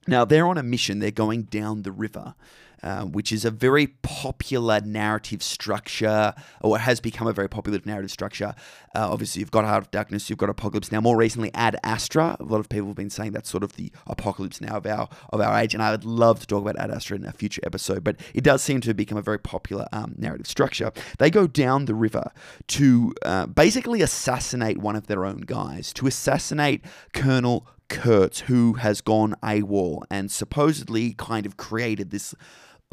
Now, 0.08 0.24
they're 0.24 0.46
on 0.46 0.60
a 0.60 0.62
mission, 0.62 1.00
they're 1.00 1.10
going 1.10 1.46
down 1.46 1.82
the 1.82 1.92
river. 1.92 2.36
Uh, 2.84 3.06
which 3.06 3.32
is 3.32 3.46
a 3.46 3.52
very 3.52 3.88
popular 4.02 4.82
narrative 4.82 5.42
structure, 5.42 6.34
or 6.60 6.78
has 6.78 7.00
become 7.00 7.28
a 7.28 7.32
very 7.32 7.48
popular 7.48 7.80
narrative 7.86 8.12
structure. 8.12 8.54
Uh, 8.94 9.10
obviously, 9.10 9.40
you've 9.40 9.52
got 9.52 9.64
Heart 9.64 9.86
of 9.86 9.92
Darkness, 9.92 10.30
you've 10.30 10.38
got 10.38 10.50
Apocalypse 10.50 10.92
Now. 10.92 11.00
More 11.00 11.16
recently, 11.16 11.50
Ad 11.54 11.78
Astra. 11.82 12.36
A 12.42 12.44
lot 12.44 12.60
of 12.60 12.68
people 12.68 12.88
have 12.88 12.98
been 12.98 13.10
saying 13.10 13.32
that's 13.32 13.50
sort 13.50 13.64
of 13.64 13.78
the 13.78 13.90
Apocalypse 14.06 14.60
Now 14.60 14.76
of 14.76 14.86
our 14.86 15.08
of 15.30 15.40
our 15.40 15.58
age, 15.58 15.74
and 15.74 15.82
I 15.82 15.92
would 15.92 16.04
love 16.04 16.42
to 16.42 16.46
talk 16.46 16.62
about 16.62 16.78
Ad 16.78 16.92
Astra 16.92 17.16
in 17.16 17.26
a 17.26 17.32
future 17.32 17.62
episode. 17.66 18.04
But 18.04 18.18
it 18.34 18.44
does 18.44 18.62
seem 18.62 18.82
to 18.82 18.90
have 18.90 18.98
become 18.98 19.18
a 19.18 19.22
very 19.22 19.40
popular 19.40 19.88
um, 19.94 20.16
narrative 20.18 20.48
structure. 20.48 20.92
They 21.20 21.30
go 21.30 21.48
down 21.48 21.86
the 21.86 21.96
river 21.96 22.34
to 22.68 23.14
uh, 23.26 23.46
basically 23.46 24.02
assassinate 24.02 24.80
one 24.80 24.98
of 24.98 25.08
their 25.08 25.24
own 25.24 25.42
guys, 25.42 25.94
to 25.94 26.06
assassinate 26.06 26.84
Colonel 27.14 27.66
Kurtz, 27.88 28.42
who 28.42 28.74
has 28.74 29.00
gone 29.02 29.36
AWOL 29.42 30.04
and 30.10 30.30
supposedly 30.30 31.14
kind 31.14 31.46
of 31.46 31.56
created 31.56 32.12
this 32.12 32.36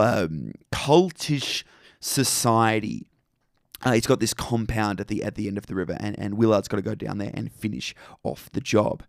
um, 0.01 0.53
cultish 0.73 1.65
society. 2.01 3.07
Uh, 3.83 3.93
he's 3.93 4.07
got 4.07 4.21
this 4.21 4.35
compound 4.35 5.01
at 5.01 5.09
the 5.09 5.25
at 5.25 5.37
the 5.37 5.49
end 5.49 5.57
of 5.57 5.67
the 5.67 5.75
river, 5.75 5.97
and, 6.01 6.19
and 6.19 6.35
Willard's 6.35 6.69
got 6.69 6.77
to 6.77 6.83
go 6.83 6.95
down 6.95 7.17
there 7.17 7.31
and 7.33 7.51
finish 7.51 7.95
off 8.23 8.51
the 8.53 8.61
job. 8.61 9.03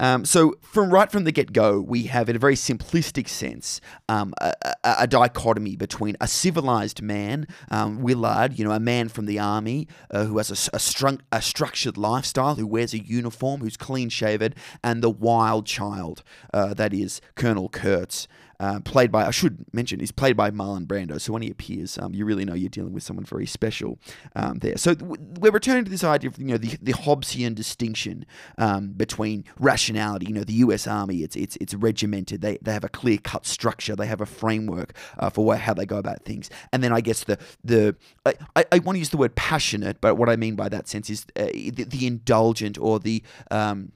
Um, 0.00 0.24
so, 0.24 0.54
from 0.62 0.90
right 0.90 1.12
from 1.12 1.24
the 1.24 1.32
get 1.32 1.52
go, 1.52 1.78
we 1.78 2.04
have, 2.04 2.30
in 2.30 2.36
a 2.36 2.38
very 2.38 2.54
simplistic 2.54 3.28
sense, 3.28 3.82
um, 4.08 4.32
a, 4.40 4.54
a, 4.62 4.94
a, 5.00 5.06
dichotomy 5.06 5.76
between 5.76 6.16
a 6.22 6.26
civilized 6.26 7.02
man, 7.02 7.46
um, 7.70 8.00
Willard, 8.00 8.58
you 8.58 8.64
know, 8.64 8.72
a 8.72 8.80
man 8.80 9.10
from 9.10 9.26
the 9.26 9.38
army 9.38 9.88
uh, 10.10 10.24
who 10.24 10.38
has 10.38 10.50
a, 10.50 10.76
a, 10.76 10.78
strung, 10.78 11.20
a 11.30 11.42
structured 11.42 11.98
lifestyle, 11.98 12.54
who 12.54 12.66
wears 12.66 12.94
a 12.94 13.04
uniform, 13.04 13.60
who's 13.60 13.76
clean 13.76 14.08
shaven, 14.08 14.54
and 14.82 15.02
the 15.02 15.10
wild 15.10 15.66
child 15.66 16.22
uh, 16.54 16.72
that 16.72 16.94
is 16.94 17.20
Colonel 17.34 17.68
Kurtz. 17.68 18.26
Uh, 18.64 18.80
played 18.80 19.12
by 19.12 19.26
I 19.26 19.30
should 19.30 19.66
mention 19.74 20.00
he's 20.00 20.10
played 20.10 20.38
by 20.38 20.50
Marlon 20.50 20.86
Brando. 20.86 21.20
So 21.20 21.34
when 21.34 21.42
he 21.42 21.50
appears, 21.50 21.98
um, 21.98 22.14
you 22.14 22.24
really 22.24 22.46
know 22.46 22.54
you're 22.54 22.70
dealing 22.70 22.94
with 22.94 23.02
someone 23.02 23.26
very 23.26 23.44
special 23.44 23.98
um, 24.34 24.58
there. 24.60 24.78
So 24.78 24.94
we're 25.38 25.52
returning 25.52 25.84
to 25.84 25.90
this 25.90 26.02
idea 26.02 26.30
of 26.30 26.38
you 26.38 26.46
know 26.46 26.56
the, 26.56 26.78
the 26.80 26.94
Hobbesian 26.94 27.54
distinction 27.54 28.24
um, 28.56 28.92
between 28.92 29.44
rationality. 29.58 30.26
You 30.26 30.32
know, 30.32 30.44
the 30.44 30.54
U.S. 30.64 30.86
Army 30.86 31.22
it's 31.22 31.36
it's 31.36 31.56
it's 31.56 31.74
regimented. 31.74 32.40
They 32.40 32.56
they 32.62 32.72
have 32.72 32.84
a 32.84 32.88
clear 32.88 33.18
cut 33.18 33.44
structure. 33.44 33.94
They 33.94 34.06
have 34.06 34.22
a 34.22 34.26
framework 34.26 34.94
uh, 35.18 35.28
for 35.28 35.54
how 35.56 35.74
they 35.74 35.84
go 35.84 35.98
about 35.98 36.22
things. 36.24 36.48
And 36.72 36.82
then 36.82 36.90
I 36.92 37.02
guess 37.02 37.24
the 37.24 37.38
the 37.62 37.96
I, 38.24 38.32
I, 38.56 38.64
I 38.72 38.78
want 38.78 38.96
to 38.96 39.00
use 39.00 39.10
the 39.10 39.18
word 39.18 39.34
passionate, 39.34 40.00
but 40.00 40.14
what 40.14 40.30
I 40.30 40.36
mean 40.36 40.54
by 40.56 40.70
that 40.70 40.88
sense 40.88 41.10
is 41.10 41.26
uh, 41.36 41.44
the, 41.52 41.84
the, 41.84 42.06
indulgent 42.06 42.78
or 42.78 42.98
the 42.98 43.22
um, 43.50 43.92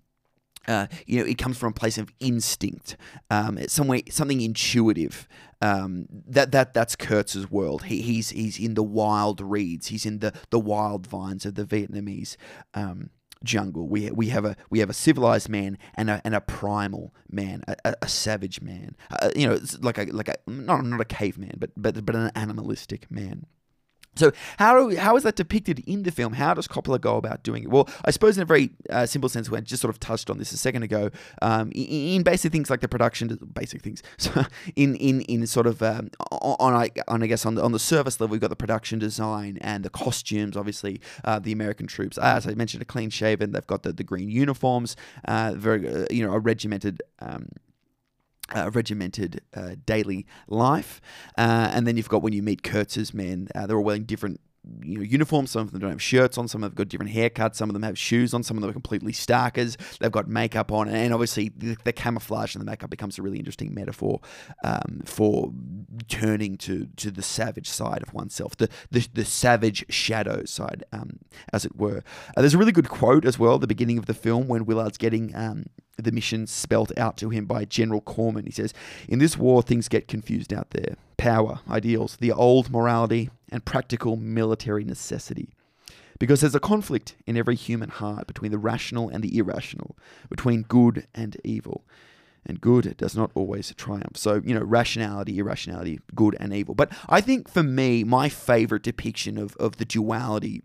uh, 0.68 0.86
you 1.06 1.18
know, 1.18 1.26
it 1.26 1.38
comes 1.38 1.56
from 1.56 1.70
a 1.70 1.74
place 1.74 1.98
of 1.98 2.12
instinct, 2.20 2.96
um, 3.30 3.58
somewhere 3.66 4.02
something 4.10 4.40
intuitive. 4.40 5.26
Um, 5.60 6.06
that 6.28 6.52
that 6.52 6.72
that's 6.74 6.94
Kurtz's 6.94 7.50
world. 7.50 7.84
He, 7.84 8.02
he's 8.02 8.30
he's 8.30 8.60
in 8.60 8.74
the 8.74 8.82
wild 8.82 9.40
reeds. 9.40 9.88
He's 9.88 10.06
in 10.06 10.20
the, 10.20 10.32
the 10.50 10.60
wild 10.60 11.06
vines 11.06 11.44
of 11.44 11.56
the 11.56 11.64
Vietnamese 11.64 12.36
um, 12.74 13.10
jungle. 13.42 13.88
We 13.88 14.10
we 14.10 14.28
have 14.28 14.44
a 14.44 14.56
we 14.70 14.78
have 14.80 14.90
a 14.90 14.94
civilized 14.94 15.48
man 15.48 15.78
and 15.94 16.10
a 16.10 16.20
and 16.24 16.34
a 16.34 16.40
primal 16.40 17.14
man, 17.30 17.64
a, 17.66 17.94
a 18.02 18.08
savage 18.08 18.60
man. 18.60 18.94
Uh, 19.10 19.30
you 19.34 19.48
know, 19.48 19.58
like 19.80 19.98
a 19.98 20.04
like 20.04 20.28
a 20.28 20.36
not 20.46 20.84
not 20.84 21.00
a 21.00 21.04
caveman, 21.04 21.56
but 21.58 21.70
but 21.76 22.04
but 22.04 22.14
an 22.14 22.30
animalistic 22.34 23.10
man. 23.10 23.46
So 24.18 24.32
how 24.58 24.94
how 24.96 25.16
is 25.16 25.22
that 25.22 25.36
depicted 25.36 25.80
in 25.86 26.02
the 26.02 26.10
film? 26.10 26.34
How 26.34 26.54
does 26.54 26.66
Coppola 26.66 27.00
go 27.00 27.16
about 27.16 27.42
doing 27.42 27.64
it? 27.64 27.70
Well, 27.70 27.88
I 28.04 28.10
suppose 28.10 28.36
in 28.36 28.42
a 28.42 28.46
very 28.46 28.70
uh, 28.90 29.06
simple 29.06 29.28
sense, 29.28 29.48
we 29.48 29.60
just 29.60 29.80
sort 29.80 29.94
of 29.94 30.00
touched 30.00 30.28
on 30.30 30.38
this 30.38 30.52
a 30.52 30.56
second 30.56 30.82
ago. 30.82 31.10
Um, 31.42 31.70
in, 31.72 32.16
in, 32.16 32.22
basic 32.22 32.52
things 32.52 32.70
like 32.70 32.80
the 32.80 32.88
production, 32.88 33.28
basic 33.54 33.82
things. 33.82 34.02
So 34.18 34.44
in 34.76 34.96
in 34.96 35.22
in 35.22 35.46
sort 35.46 35.66
of 35.66 35.82
um, 35.82 36.10
on 36.30 36.74
I 36.74 36.90
on 37.06 37.22
I 37.22 37.26
guess 37.26 37.46
on 37.46 37.54
the 37.54 37.62
on 37.62 37.72
the 37.72 37.78
service 37.78 38.20
level, 38.20 38.32
we've 38.32 38.40
got 38.40 38.50
the 38.50 38.56
production 38.56 38.98
design 38.98 39.58
and 39.60 39.84
the 39.84 39.90
costumes. 39.90 40.56
Obviously, 40.56 41.00
uh, 41.24 41.38
the 41.38 41.52
American 41.52 41.86
troops, 41.86 42.18
as 42.18 42.46
I 42.46 42.54
mentioned, 42.54 42.82
are 42.82 42.86
clean 42.86 43.10
shaven. 43.10 43.52
They've 43.52 43.66
got 43.66 43.82
the, 43.84 43.92
the 43.92 44.04
green 44.04 44.28
uniforms, 44.28 44.96
uh, 45.26 45.54
very 45.56 45.88
uh, 45.88 46.06
you 46.10 46.26
know 46.26 46.32
a 46.32 46.38
regimented. 46.38 47.02
Um, 47.20 47.48
uh, 48.54 48.70
regimented 48.72 49.40
uh, 49.54 49.76
daily 49.86 50.26
life. 50.46 51.00
Uh, 51.36 51.70
and 51.72 51.86
then 51.86 51.96
you've 51.96 52.08
got 52.08 52.22
when 52.22 52.32
you 52.32 52.42
meet 52.42 52.62
Kurtz's 52.62 53.12
men, 53.12 53.48
uh, 53.54 53.66
they're 53.66 53.76
all 53.76 53.84
wearing 53.84 54.04
different 54.04 54.40
you 54.82 54.98
know, 54.98 55.02
uniforms. 55.02 55.50
Some 55.50 55.62
of 55.62 55.72
them 55.72 55.80
don't 55.80 55.90
have 55.90 56.02
shirts 56.02 56.38
on. 56.38 56.48
Some 56.48 56.62
of 56.62 56.70
them 56.70 56.70
have 56.70 56.76
got 56.76 56.88
different 56.88 57.12
haircuts. 57.12 57.56
Some 57.56 57.68
of 57.70 57.74
them 57.74 57.82
have 57.82 57.98
shoes 57.98 58.34
on. 58.34 58.42
Some 58.42 58.56
of 58.56 58.60
them 58.60 58.70
are 58.70 58.74
completely 58.74 59.12
starkers. 59.12 59.76
They've 59.98 60.12
got 60.12 60.28
makeup 60.28 60.72
on, 60.72 60.88
and 60.88 61.12
obviously 61.12 61.50
the, 61.56 61.76
the 61.84 61.92
camouflage 61.92 62.54
and 62.54 62.60
the 62.60 62.70
makeup 62.70 62.90
becomes 62.90 63.18
a 63.18 63.22
really 63.22 63.38
interesting 63.38 63.74
metaphor 63.74 64.20
um, 64.64 65.02
for 65.04 65.52
turning 66.08 66.56
to 66.58 66.88
to 66.96 67.10
the 67.10 67.22
savage 67.22 67.68
side 67.68 68.02
of 68.02 68.12
oneself, 68.14 68.56
the 68.56 68.68
the, 68.90 69.06
the 69.14 69.24
savage 69.24 69.84
shadow 69.88 70.44
side, 70.44 70.84
um, 70.92 71.18
as 71.52 71.64
it 71.64 71.76
were. 71.76 72.02
Uh, 72.36 72.40
there's 72.40 72.54
a 72.54 72.58
really 72.58 72.72
good 72.72 72.88
quote 72.88 73.24
as 73.24 73.38
well 73.38 73.56
at 73.56 73.60
the 73.60 73.66
beginning 73.66 73.98
of 73.98 74.06
the 74.06 74.14
film 74.14 74.48
when 74.48 74.64
Willard's 74.64 74.98
getting 74.98 75.34
um, 75.34 75.66
the 75.98 76.12
mission 76.12 76.46
spelt 76.46 76.96
out 76.96 77.16
to 77.18 77.30
him 77.30 77.44
by 77.44 77.64
General 77.64 78.00
Corman. 78.00 78.46
He 78.46 78.52
says, 78.52 78.72
In 79.08 79.18
this 79.18 79.36
war, 79.36 79.62
things 79.62 79.88
get 79.88 80.08
confused 80.08 80.52
out 80.52 80.70
there. 80.70 80.96
Power, 81.16 81.60
ideals, 81.68 82.16
the 82.16 82.32
old 82.32 82.70
morality, 82.70 83.30
and 83.50 83.64
practical 83.64 84.16
military 84.16 84.84
necessity. 84.84 85.50
Because 86.18 86.40
there's 86.40 86.54
a 86.54 86.60
conflict 86.60 87.14
in 87.26 87.36
every 87.36 87.54
human 87.54 87.90
heart 87.90 88.26
between 88.26 88.50
the 88.50 88.58
rational 88.58 89.08
and 89.08 89.22
the 89.22 89.38
irrational, 89.38 89.96
between 90.28 90.62
good 90.62 91.06
and 91.14 91.36
evil. 91.44 91.84
And 92.44 92.60
good 92.60 92.96
does 92.96 93.14
not 93.14 93.30
always 93.34 93.72
triumph. 93.76 94.16
So, 94.16 94.40
you 94.44 94.54
know, 94.54 94.62
rationality, 94.62 95.38
irrationality, 95.38 96.00
good 96.14 96.36
and 96.40 96.52
evil. 96.52 96.74
But 96.74 96.90
I 97.08 97.20
think 97.20 97.48
for 97.48 97.62
me, 97.62 98.04
my 98.04 98.28
favorite 98.28 98.82
depiction 98.82 99.38
of, 99.38 99.54
of 99.56 99.76
the 99.76 99.84
duality 99.84 100.62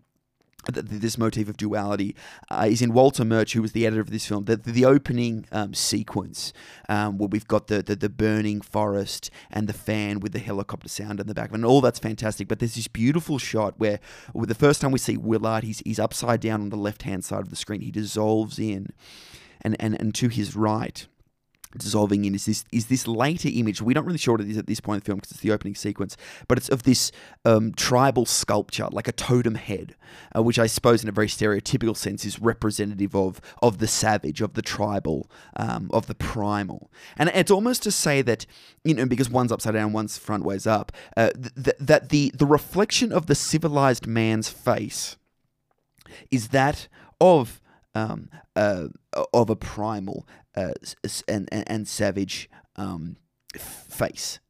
this 0.72 1.18
motif 1.18 1.48
of 1.48 1.56
duality 1.56 2.14
uh, 2.50 2.66
is 2.68 2.82
in 2.82 2.92
Walter 2.92 3.24
Murch, 3.24 3.52
who 3.52 3.62
was 3.62 3.72
the 3.72 3.86
editor 3.86 4.00
of 4.00 4.10
this 4.10 4.26
film. 4.26 4.44
The, 4.44 4.56
the 4.56 4.84
opening 4.84 5.46
um, 5.52 5.74
sequence, 5.74 6.52
um, 6.88 7.18
where 7.18 7.28
we've 7.28 7.46
got 7.46 7.68
the, 7.68 7.82
the, 7.82 7.96
the 7.96 8.08
burning 8.08 8.60
forest 8.60 9.30
and 9.50 9.68
the 9.68 9.72
fan 9.72 10.20
with 10.20 10.32
the 10.32 10.38
helicopter 10.38 10.88
sound 10.88 11.20
in 11.20 11.26
the 11.26 11.34
back, 11.34 11.52
and 11.52 11.64
all 11.64 11.80
that's 11.80 11.98
fantastic. 11.98 12.48
But 12.48 12.58
there's 12.58 12.74
this 12.74 12.88
beautiful 12.88 13.38
shot 13.38 13.74
where, 13.78 14.00
with 14.32 14.48
the 14.48 14.54
first 14.54 14.80
time 14.80 14.92
we 14.92 14.98
see 14.98 15.16
Willard, 15.16 15.64
he's 15.64 15.80
he's 15.84 15.98
upside 15.98 16.40
down 16.40 16.60
on 16.60 16.70
the 16.70 16.76
left 16.76 17.02
hand 17.02 17.24
side 17.24 17.40
of 17.40 17.50
the 17.50 17.56
screen. 17.56 17.80
He 17.80 17.90
dissolves 17.90 18.58
in, 18.58 18.92
and 19.60 19.76
and 19.80 19.98
and 20.00 20.14
to 20.16 20.28
his 20.28 20.56
right 20.56 21.06
dissolving 21.78 22.24
in 22.24 22.34
is 22.34 22.46
this 22.46 22.64
is 22.72 22.86
this 22.86 23.06
later 23.06 23.48
image. 23.52 23.80
We're 23.80 23.94
not 23.94 24.04
really 24.04 24.18
sure 24.18 24.34
what 24.34 24.40
it 24.40 24.50
is 24.50 24.58
at 24.58 24.66
this 24.66 24.80
point 24.80 24.96
in 24.96 25.00
the 25.00 25.04
film 25.06 25.18
because 25.18 25.32
it's 25.32 25.40
the 25.40 25.52
opening 25.52 25.74
sequence, 25.74 26.16
but 26.48 26.58
it's 26.58 26.68
of 26.68 26.84
this 26.84 27.12
um, 27.44 27.72
tribal 27.74 28.26
sculpture, 28.26 28.88
like 28.90 29.08
a 29.08 29.12
totem 29.12 29.54
head, 29.56 29.94
uh, 30.34 30.42
which 30.42 30.58
I 30.58 30.66
suppose, 30.66 31.02
in 31.02 31.08
a 31.08 31.12
very 31.12 31.28
stereotypical 31.28 31.96
sense, 31.96 32.24
is 32.24 32.38
representative 32.40 33.14
of 33.14 33.40
of 33.62 33.78
the 33.78 33.88
savage, 33.88 34.40
of 34.40 34.54
the 34.54 34.62
tribal, 34.62 35.30
um, 35.56 35.90
of 35.92 36.06
the 36.06 36.14
primal. 36.14 36.90
And 37.16 37.28
it's 37.30 37.50
almost 37.50 37.82
to 37.84 37.90
say 37.90 38.22
that 38.22 38.46
you 38.84 38.94
know 38.94 39.06
because 39.06 39.30
one's 39.30 39.52
upside 39.52 39.74
down, 39.74 39.92
one's 39.92 40.18
front 40.18 40.44
ways 40.44 40.66
up, 40.66 40.92
uh, 41.16 41.30
th- 41.30 41.76
that 41.80 42.08
the 42.08 42.32
the 42.34 42.46
reflection 42.46 43.12
of 43.12 43.26
the 43.26 43.34
civilized 43.34 44.06
man's 44.06 44.48
face 44.48 45.16
is 46.30 46.48
that 46.48 46.88
of 47.20 47.60
um, 47.94 48.28
uh, 48.56 48.88
of 49.32 49.50
a 49.50 49.56
primal 49.56 50.26
uh, 50.56 50.72
and, 51.28 51.48
and, 51.52 51.64
and 51.66 51.88
savage 51.88 52.48
um, 52.76 53.16
face. 53.56 54.40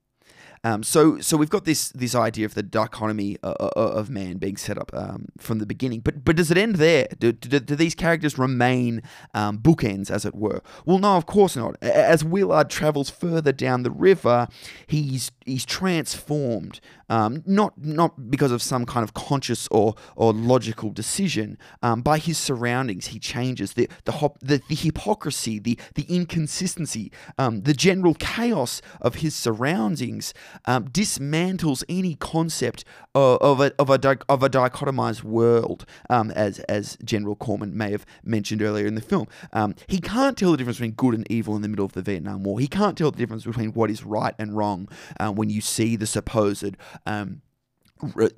Um, 0.64 0.82
so, 0.82 1.20
so 1.20 1.36
we've 1.36 1.50
got 1.50 1.64
this 1.64 1.90
this 1.90 2.14
idea 2.14 2.46
of 2.46 2.54
the 2.54 2.62
dichotomy 2.62 3.36
uh, 3.42 3.54
uh, 3.60 3.70
of 3.76 4.08
man 4.10 4.38
being 4.38 4.56
set 4.56 4.78
up 4.78 4.90
um, 4.94 5.26
from 5.38 5.58
the 5.58 5.66
beginning. 5.66 6.00
But 6.00 6.24
but 6.24 6.36
does 6.36 6.50
it 6.50 6.56
end 6.56 6.76
there? 6.76 7.06
Do, 7.18 7.32
do, 7.32 7.60
do 7.60 7.76
these 7.76 7.94
characters 7.94 8.38
remain 8.38 9.02
um, 9.34 9.58
bookends, 9.58 10.10
as 10.10 10.24
it 10.24 10.34
were? 10.34 10.62
Well, 10.86 10.98
no, 10.98 11.16
of 11.16 11.26
course 11.26 11.54
not. 11.54 11.76
As 11.82 12.24
Willard 12.24 12.70
travels 12.70 13.10
further 13.10 13.52
down 13.52 13.82
the 13.82 13.90
river, 13.90 14.48
he's 14.86 15.30
he's 15.44 15.66
transformed 15.66 16.80
um, 17.08 17.42
not 17.46 17.74
not 17.76 18.30
because 18.30 18.50
of 18.50 18.62
some 18.62 18.86
kind 18.86 19.04
of 19.04 19.14
conscious 19.14 19.68
or 19.70 19.94
or 20.16 20.32
logical 20.32 20.90
decision. 20.90 21.58
Um, 21.82 22.02
by 22.02 22.18
his 22.18 22.38
surroundings, 22.38 23.08
he 23.08 23.18
changes 23.18 23.74
the 23.74 23.88
the, 24.04 24.12
hop, 24.12 24.38
the, 24.40 24.60
the 24.68 24.74
hypocrisy, 24.74 25.58
the 25.58 25.78
the 25.94 26.04
inconsistency, 26.04 27.12
um, 27.38 27.62
the 27.62 27.74
general 27.74 28.14
chaos 28.14 28.80
of 29.00 29.16
his 29.16 29.34
surroundings 29.34 30.34
um, 30.66 30.88
dismantles 30.88 31.84
any 31.88 32.14
concept 32.14 32.84
of, 33.14 33.38
of 33.40 33.60
a 33.60 33.72
of 33.78 33.90
a 33.90 34.18
of 34.28 34.42
a 34.42 34.50
dichotomized 34.50 35.22
world, 35.22 35.86
um, 36.10 36.30
as 36.32 36.60
as 36.60 36.96
General 37.04 37.36
Corman 37.36 37.76
may 37.76 37.90
have 37.90 38.06
mentioned 38.24 38.62
earlier 38.62 38.86
in 38.86 38.94
the 38.94 39.00
film. 39.00 39.26
Um, 39.52 39.74
he 39.86 40.00
can't 40.00 40.36
tell 40.36 40.52
the 40.52 40.56
difference 40.56 40.78
between 40.78 40.92
good 40.92 41.14
and 41.14 41.30
evil 41.30 41.56
in 41.56 41.62
the 41.62 41.68
middle 41.68 41.86
of 41.86 41.92
the 41.92 42.02
Vietnam 42.02 42.42
War. 42.44 42.60
He 42.60 42.68
can't 42.68 42.96
tell 42.96 43.10
the 43.10 43.18
difference 43.18 43.44
between 43.44 43.72
what 43.72 43.90
is 43.90 44.04
right 44.04 44.34
and 44.38 44.56
wrong 44.56 44.88
uh, 45.20 45.32
when 45.32 45.50
you 45.50 45.60
see 45.60 45.96
the 45.96 46.06
supposed 46.06 46.76
um, 47.06 47.42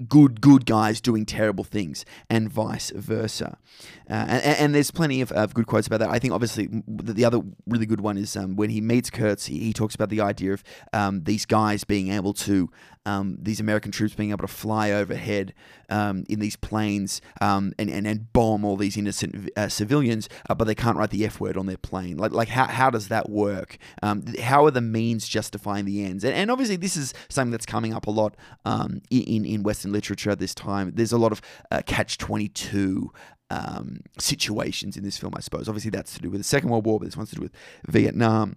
good 0.09 0.41
good 0.41 0.67
guys 0.67 1.01
doing 1.01 1.25
terrible 1.25 1.65
things 1.65 2.05
and 2.29 2.51
vice 2.51 2.91
versa 2.91 3.57
uh, 4.09 4.13
and, 4.13 4.59
and, 4.59 4.75
there's 4.75 4.91
plenty 4.91 5.21
of, 5.21 5.33
of, 5.33 5.55
good 5.55 5.67
quotes 5.67 5.87
about 5.87 5.99
that 5.99 6.11
i 6.11 6.19
think 6.19 6.33
obviously 6.33 6.69
the 6.87 7.25
other 7.25 7.41
really 7.67 7.87
good 7.87 8.01
one 8.01 8.19
is 8.19 8.37
um, 8.37 8.55
when 8.55 8.71
he 8.71 8.81
meets 8.81 9.09
kurtz 9.09 9.47
he, 9.47 9.59
he, 9.59 9.73
talks 9.73 9.95
about 9.95 10.11
the 10.11 10.21
idea 10.21 10.53
of 10.53 10.63
um, 10.93 11.25
these 11.25 11.47
guys 11.47 11.85
being 11.85 12.11
able 12.11 12.35
to 12.35 12.71
um, 13.07 13.39
these 13.41 13.61
American 13.61 13.93
troops 13.93 14.15
being 14.15 14.31
able 14.31 14.47
to 14.47 14.53
fly 14.53 14.91
overhead 14.91 15.55
um, 15.89 16.25
in 16.29 16.41
these 16.41 16.57
planes 16.57 17.21
um, 17.41 17.73
and, 17.79 17.89
and, 17.89 18.07
and 18.07 18.33
bomb 18.33 18.65
all 18.65 18.77
these 18.77 18.97
innocent 18.97 19.49
uh, 19.57 19.69
civilians, 19.69 20.29
uh, 20.51 20.55
but 20.55 20.65
they 20.65 20.75
can't 20.75 20.99
write 20.99 21.11
the 21.11 21.25
F 21.25 21.41
word 21.41 21.57
on 21.57 21.67
their 21.67 21.77
plane. 21.77 22.17
Like, 22.17 22.33
like 22.33 22.49
how, 22.49 22.67
how 22.67 22.91
does 22.91 23.09
that 23.09 23.31
work? 23.31 23.79
Um, 24.03 24.25
how 24.43 24.67
are 24.67 24.73
the 24.73 24.81
means 24.81 25.29
justifying 25.29 25.85
the 25.85 26.05
ends? 26.05 26.25
And, 26.25 26.35
and 26.35 26.51
obviously, 26.51 26.77
this 26.77 26.97
is 26.97 27.15
something 27.29 27.53
that's 27.53 27.65
coming 27.65 27.95
up 27.95 28.09
a 28.09 28.11
lot 28.11 28.35
in, 29.11 29.46
in 29.47 29.63
Western 29.63 29.93
literature 29.93 30.31
at 30.31 30.39
this 30.39 30.55
time. 30.55 30.93
There's 30.95 31.13
a 31.13 31.19
lot 31.19 31.33
of 31.33 31.41
uh, 31.71 31.83
catch 31.87 32.19
22 32.19 33.13
um, 33.51 34.01
situations 34.19 34.97
in 34.97 35.05
this 35.05 35.19
film, 35.19 35.35
I 35.37 35.41
suppose. 35.41 35.69
Obviously, 35.69 35.91
that's 35.91 36.15
to 36.15 36.21
do 36.21 36.31
with 36.31 36.41
the 36.41 36.45
Second 36.45 36.71
World 36.71 36.85
War, 36.85 36.99
but 36.99 37.07
this 37.07 37.17
one's 37.17 37.31
to 37.31 37.37
do 37.37 37.43
with 37.43 37.53
Vietnam. 37.87 38.57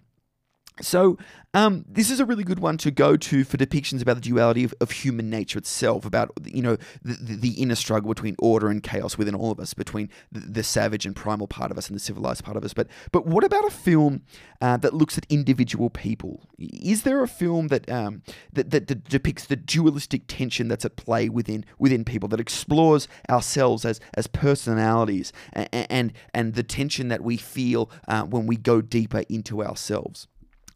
So, 0.82 1.18
um, 1.56 1.84
this 1.90 2.12
is 2.12 2.20
a 2.20 2.26
really 2.26 2.44
good 2.44 2.60
one 2.60 2.78
to 2.78 2.92
go 2.92 3.18
to 3.18 3.44
for 3.44 3.58
depictions 3.58 4.04
about 4.04 4.16
the 4.16 4.22
duality 4.22 4.64
of, 4.64 4.74
of 4.80 4.92
human 4.92 5.32
nature 5.32 5.58
itself, 5.58 6.06
about 6.06 6.32
you 6.46 6.62
know 6.62 6.78
the, 7.02 7.38
the, 7.38 7.62
inner 7.62 7.76
struggle 7.76 8.10
between 8.10 8.36
order 8.38 8.70
and 8.70 8.84
chaos 8.84 9.18
within 9.18 9.34
all 9.34 9.52
of 9.52 9.60
us, 9.60 9.74
between 9.74 10.10
the, 10.32 10.42
the, 10.42 10.64
savage 10.64 11.08
and 11.08 11.16
primal 11.16 11.48
part 11.48 11.72
of 11.72 11.78
us 11.78 11.88
and 11.88 11.96
the 11.96 12.00
civilized 12.00 12.44
part 12.44 12.56
of 12.56 12.64
us. 12.64 12.74
But 12.76 12.88
but 13.12 13.26
what 13.26 13.44
about 13.44 13.66
a 13.66 13.72
film 13.72 14.22
uh, 14.62 14.78
that 14.78 14.94
looks 14.94 15.18
at 15.18 15.26
individual 15.28 15.90
people? 15.90 16.48
Is 16.60 17.02
there 17.02 17.24
a 17.24 17.28
film 17.28 17.70
that, 17.70 17.90
um, 17.90 18.22
that, 18.54 18.70
that 18.70 18.88
that 18.88 19.06
depicts 19.06 19.46
the 19.46 19.56
dualistic 19.56 20.24
tension 20.28 20.68
that's 20.68 20.86
at 20.86 20.98
play 20.98 21.30
within 21.30 21.66
within 21.80 22.06
people 22.06 22.30
that 22.30 22.40
explores 22.40 23.08
ourselves 23.28 23.86
as 23.86 24.00
as 24.14 24.28
personalities 24.28 25.34
and 25.52 25.68
and, 25.72 26.14
and 26.32 26.54
the 26.54 26.64
tension 26.64 27.08
that 27.08 27.24
we 27.24 27.38
feel 27.38 27.90
uh, 28.08 28.22
when 28.22 28.46
we 28.46 28.56
go 28.56 28.82
deeper 28.82 29.24
into 29.30 29.64
ourselves? 29.64 30.28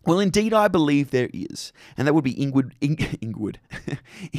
Well, 0.05 0.19
indeed, 0.19 0.53
I 0.53 0.67
believe 0.67 1.11
there 1.11 1.29
is, 1.33 1.71
and 1.95 2.07
that 2.07 2.13
would 2.13 2.25
be 2.25 2.33
Ingrid, 2.35 2.71
Ing, 2.81 2.97
Ingrid, 3.21 3.55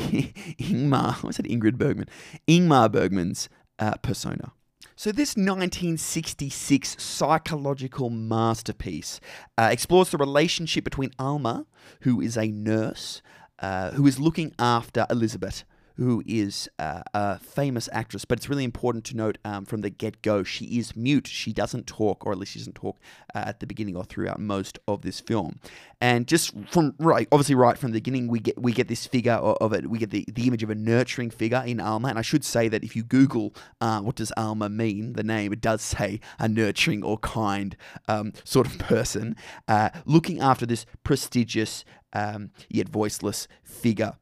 Ingmar. 0.59 1.23
What 1.23 1.35
said 1.35 1.47
Ingrid 1.47 1.79
Bergman? 1.79 2.09
Ingmar 2.47 2.93
Bergman's 2.93 3.49
uh, 3.79 3.95
persona. 4.03 4.53
So, 4.97 5.11
this 5.11 5.37
1966 5.37 7.03
psychological 7.03 8.11
masterpiece 8.11 9.21
uh, 9.59 9.69
explores 9.73 10.11
the 10.11 10.19
relationship 10.19 10.85
between 10.85 11.11
Alma, 11.19 11.67
who 12.03 12.21
is 12.21 12.37
a 12.37 12.47
nurse, 12.47 13.23
uh, 13.59 13.91
who 13.93 14.07
is 14.07 14.21
looking 14.21 14.53
after 14.59 15.07
Elizabeth, 15.11 15.65
who 15.97 16.23
is 16.27 16.69
uh, 16.79 17.03
a 17.13 17.39
famous 17.39 17.89
actress, 17.93 18.25
but 18.25 18.39
it's 18.39 18.49
really 18.49 18.65
important 18.65 19.05
to 19.05 19.17
note 19.17 19.39
um, 19.45 19.65
from 19.65 19.81
the 19.83 19.91
get 19.91 20.23
go, 20.23 20.43
she 20.43 20.65
is 20.79 20.97
mute. 20.97 21.27
She 21.27 21.53
doesn't 21.53 21.87
talk, 21.87 22.27
or 22.27 22.33
at 22.33 22.39
least 22.39 22.53
she 22.53 22.59
doesn't 22.59 22.75
talk 22.75 22.99
uh, 23.35 23.45
at 23.47 23.61
the 23.61 23.67
beginning 23.67 23.97
or 23.97 24.05
throughout 24.05 24.41
most 24.41 24.79
of 24.89 25.03
this 25.03 25.21
film. 25.21 25.61
And 26.01 26.27
just 26.27 26.53
from 26.69 26.95
right, 26.99 27.29
obviously, 27.31 27.55
right 27.55 27.79
from 27.79 27.93
the 27.93 27.97
beginning, 27.97 28.29
we 28.29 28.41
get 28.41 28.61
we 28.61 28.73
get 28.73 28.89
this 28.89 29.07
figure 29.07 29.33
of 29.33 29.73
it. 29.73 29.89
We 29.89 29.99
get 29.99 30.11
the, 30.11 30.27
the 30.33 30.47
image 30.49 30.63
of 30.63 30.71
a 30.71 30.75
nurturing 30.75 31.31
figure 31.31 31.63
in 31.65 31.81
Alma. 31.81 32.09
And 32.09 32.19
I 32.19 32.23
should 32.23 32.45
say 32.45 32.69
that 32.69 32.83
if 32.83 32.97
you 32.97 33.03
Google 33.03 33.55
uh, 33.81 34.01
what 34.01 34.17
does 34.17 34.33
Alma 34.37 34.69
mean, 34.69 35.15
the 35.15 35.23
name, 35.23 35.53
it 35.53 35.61
does 35.61 35.83
say 35.83 36.21
a 36.39 36.49
nurturing 36.49 37.05
or 37.05 37.19
kind 37.19 37.77
um, 38.09 38.33
sort 38.43 38.67
of 38.67 38.79
person 38.79 39.37
uh, 39.69 39.91
looking 40.05 40.41
after 40.41 40.67
this 40.67 40.87
prestigious 41.05 41.85
um, 42.13 42.51
yet 42.69 42.89
voiceless 42.89 43.49
figure 43.63 44.17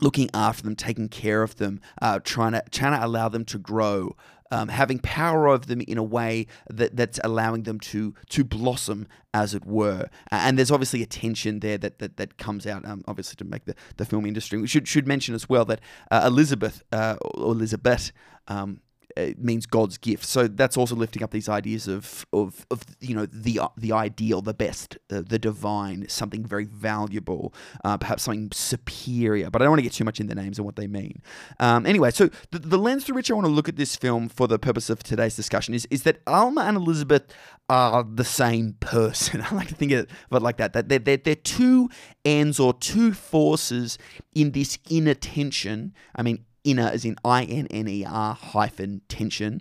looking 0.00 0.28
after 0.32 0.62
them, 0.62 0.76
taking 0.76 1.08
care 1.08 1.42
of 1.42 1.56
them, 1.56 1.80
uh, 2.00 2.20
trying 2.22 2.52
to 2.52 2.62
trying 2.70 2.98
to 2.98 3.04
allow 3.04 3.28
them 3.28 3.44
to 3.46 3.58
grow, 3.58 4.16
um, 4.50 4.68
having 4.68 4.98
power 4.98 5.48
over 5.48 5.64
them 5.66 5.80
in 5.82 5.98
a 5.98 6.02
way 6.02 6.46
that 6.68 6.96
that's 6.96 7.20
allowing 7.24 7.64
them 7.64 7.80
to 7.80 8.14
to 8.30 8.44
blossom, 8.44 9.06
as 9.34 9.54
it 9.54 9.64
were. 9.64 10.08
And 10.30 10.58
there's 10.58 10.70
obviously 10.70 11.02
a 11.02 11.06
tension 11.06 11.60
there 11.60 11.78
that 11.78 11.98
that, 11.98 12.16
that 12.16 12.38
comes 12.38 12.66
out, 12.66 12.84
um, 12.84 13.02
obviously, 13.06 13.36
to 13.36 13.44
make 13.44 13.64
the, 13.64 13.74
the 13.96 14.04
film 14.04 14.26
industry. 14.26 14.60
We 14.60 14.68
should 14.68 14.88
should 14.88 15.06
mention 15.06 15.34
as 15.34 15.48
well 15.48 15.64
that 15.66 15.80
uh, 16.10 16.22
Elizabeth 16.26 16.82
uh, 16.92 17.16
Elizabeth. 17.36 18.12
Um, 18.48 18.80
it 19.18 19.42
means 19.42 19.66
God's 19.66 19.98
gift. 19.98 20.24
So 20.24 20.46
that's 20.46 20.76
also 20.76 20.94
lifting 20.94 21.22
up 21.22 21.32
these 21.32 21.48
ideas 21.48 21.88
of 21.88 22.24
of, 22.32 22.66
of 22.70 22.82
you 23.00 23.14
know 23.14 23.26
the 23.26 23.60
the 23.76 23.92
ideal, 23.92 24.40
the 24.40 24.54
best, 24.54 24.96
uh, 25.10 25.22
the 25.26 25.38
divine, 25.38 26.08
something 26.08 26.44
very 26.44 26.64
valuable, 26.64 27.52
uh, 27.84 27.96
perhaps 27.96 28.22
something 28.22 28.50
superior. 28.52 29.50
But 29.50 29.60
I 29.60 29.64
don't 29.64 29.72
want 29.72 29.80
to 29.80 29.84
get 29.84 29.92
too 29.92 30.04
much 30.04 30.20
in 30.20 30.28
the 30.28 30.34
names 30.34 30.58
and 30.58 30.64
what 30.64 30.76
they 30.76 30.86
mean. 30.86 31.22
Um, 31.58 31.84
anyway, 31.84 32.10
so 32.10 32.30
the, 32.50 32.60
the 32.60 32.78
lens 32.78 33.04
through 33.04 33.16
which 33.16 33.30
I 33.30 33.34
want 33.34 33.46
to 33.46 33.52
look 33.52 33.68
at 33.68 33.76
this 33.76 33.96
film 33.96 34.28
for 34.28 34.46
the 34.46 34.58
purpose 34.58 34.88
of 34.88 35.02
today's 35.02 35.34
discussion 35.34 35.74
is 35.74 35.86
is 35.90 36.04
that 36.04 36.20
Alma 36.26 36.62
and 36.62 36.76
Elizabeth 36.76 37.24
are 37.68 38.02
the 38.02 38.24
same 38.24 38.74
person. 38.80 39.42
I 39.50 39.54
like 39.54 39.68
to 39.68 39.74
think 39.74 39.92
of 39.92 40.06
it 40.08 40.42
like 40.42 40.56
that. 40.58 40.72
That 40.72 40.88
they're, 40.88 40.98
they're, 40.98 41.16
they're 41.16 41.34
two 41.34 41.90
ends 42.24 42.58
or 42.60 42.72
two 42.72 43.12
forces 43.12 43.98
in 44.34 44.52
this 44.52 44.78
inner 44.88 45.14
tension. 45.14 45.92
I 46.14 46.22
mean, 46.22 46.44
inner 46.64 46.88
as 46.88 47.04
in 47.04 47.16
I 47.24 47.44
N 47.44 47.66
N 47.68 47.88
E 47.88 48.04
R 48.04 48.34
hyphen 48.34 49.02
tension 49.08 49.60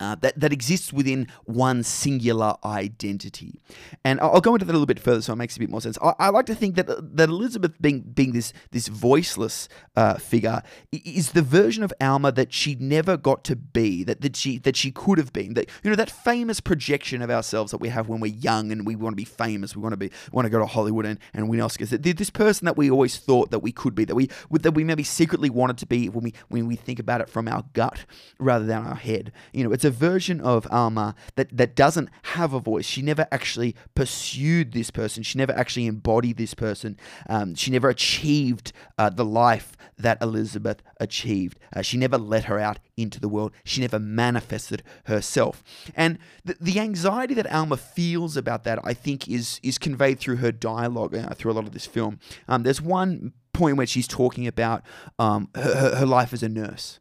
uh, 0.00 0.14
that, 0.16 0.38
that 0.38 0.52
exists 0.52 0.92
within 0.92 1.26
one 1.44 1.82
singular 1.82 2.54
identity. 2.64 3.60
And 4.04 4.20
I'll 4.20 4.40
go 4.40 4.54
into 4.54 4.64
that 4.64 4.72
a 4.72 4.74
little 4.74 4.86
bit 4.86 5.00
further 5.00 5.22
so 5.22 5.32
it 5.32 5.36
makes 5.36 5.56
a 5.56 5.60
bit 5.60 5.70
more 5.70 5.80
sense. 5.80 5.98
I, 6.02 6.14
I 6.18 6.28
like 6.30 6.46
to 6.46 6.54
think 6.54 6.76
that 6.76 6.86
that 7.16 7.28
Elizabeth 7.28 7.80
being 7.80 8.00
being 8.00 8.32
this 8.32 8.52
this 8.70 8.88
voiceless 8.88 9.68
uh, 9.96 10.14
figure 10.14 10.62
is 10.92 11.32
the 11.32 11.42
version 11.42 11.82
of 11.82 11.92
Alma 12.00 12.32
that 12.32 12.52
she 12.52 12.74
never 12.76 13.16
got 13.16 13.44
to 13.44 13.56
be, 13.56 14.04
that, 14.04 14.20
that 14.20 14.36
she 14.36 14.58
that 14.58 14.76
she 14.76 14.90
could 14.90 15.18
have 15.18 15.32
been. 15.32 15.54
That 15.54 15.68
you 15.82 15.90
know 15.90 15.96
that 15.96 16.10
famous 16.10 16.60
projection 16.60 17.22
of 17.22 17.30
ourselves 17.30 17.70
that 17.72 17.78
we 17.78 17.88
have 17.88 18.08
when 18.08 18.20
we're 18.20 18.32
young 18.32 18.70
and 18.72 18.86
we 18.86 18.96
want 18.96 19.12
to 19.14 19.16
be 19.16 19.24
famous, 19.24 19.74
we 19.74 19.82
want 19.82 19.92
to 19.92 19.96
be 19.96 20.10
want 20.32 20.46
to 20.46 20.50
go 20.50 20.58
to 20.58 20.66
Hollywood 20.66 21.06
and, 21.06 21.18
and 21.34 21.48
win 21.48 21.60
Oscars. 21.60 21.90
This 22.18 22.30
person 22.30 22.66
that 22.66 22.76
we 22.76 22.90
always 22.90 23.16
thought 23.18 23.50
that 23.50 23.60
we 23.60 23.72
could 23.72 23.94
be, 23.94 24.04
that 24.04 24.14
we 24.14 24.28
that 24.50 24.72
we 24.72 24.84
maybe 24.84 25.02
secretly 25.02 25.50
wanted 25.50 25.78
to 25.78 25.86
be 25.86 26.08
when 26.08 26.24
we 26.24 26.34
when 26.48 26.66
we 26.66 26.76
think 26.76 26.98
about 26.98 27.20
it 27.20 27.28
from 27.28 27.48
our 27.48 27.64
gut 27.72 28.04
rather 28.38 28.64
than 28.64 28.86
our 28.86 28.94
head. 28.94 29.32
You 29.52 29.64
know, 29.64 29.72
it's 29.78 29.84
a 29.84 29.90
version 29.92 30.40
of 30.40 30.66
Alma 30.72 31.14
that, 31.36 31.56
that 31.56 31.76
doesn't 31.76 32.08
have 32.34 32.52
a 32.52 32.58
voice. 32.58 32.84
She 32.84 33.00
never 33.00 33.28
actually 33.30 33.76
pursued 33.94 34.72
this 34.72 34.90
person. 34.90 35.22
She 35.22 35.38
never 35.38 35.52
actually 35.52 35.86
embodied 35.86 36.36
this 36.36 36.52
person. 36.52 36.96
Um, 37.28 37.54
she 37.54 37.70
never 37.70 37.88
achieved 37.88 38.72
uh, 38.98 39.10
the 39.10 39.24
life 39.24 39.76
that 39.96 40.20
Elizabeth 40.20 40.82
achieved. 40.98 41.60
Uh, 41.72 41.82
she 41.82 41.96
never 41.96 42.18
let 42.18 42.46
her 42.46 42.58
out 42.58 42.80
into 42.96 43.20
the 43.20 43.28
world. 43.28 43.52
She 43.62 43.80
never 43.80 44.00
manifested 44.00 44.82
herself. 45.04 45.62
And 45.94 46.18
the, 46.44 46.56
the 46.60 46.80
anxiety 46.80 47.34
that 47.34 47.46
Alma 47.52 47.76
feels 47.76 48.36
about 48.36 48.64
that, 48.64 48.80
I 48.82 48.94
think, 48.94 49.28
is 49.28 49.60
is 49.62 49.78
conveyed 49.78 50.18
through 50.18 50.38
her 50.38 50.50
dialogue 50.50 51.14
uh, 51.14 51.34
through 51.34 51.52
a 51.52 51.54
lot 51.54 51.68
of 51.68 51.72
this 51.72 51.86
film. 51.86 52.18
Um, 52.48 52.64
there's 52.64 52.82
one 52.82 53.32
point 53.52 53.76
where 53.76 53.86
she's 53.86 54.08
talking 54.08 54.48
about 54.48 54.82
um, 55.20 55.50
her, 55.54 55.94
her 55.98 56.06
life 56.06 56.32
as 56.32 56.42
a 56.42 56.48
nurse 56.48 56.98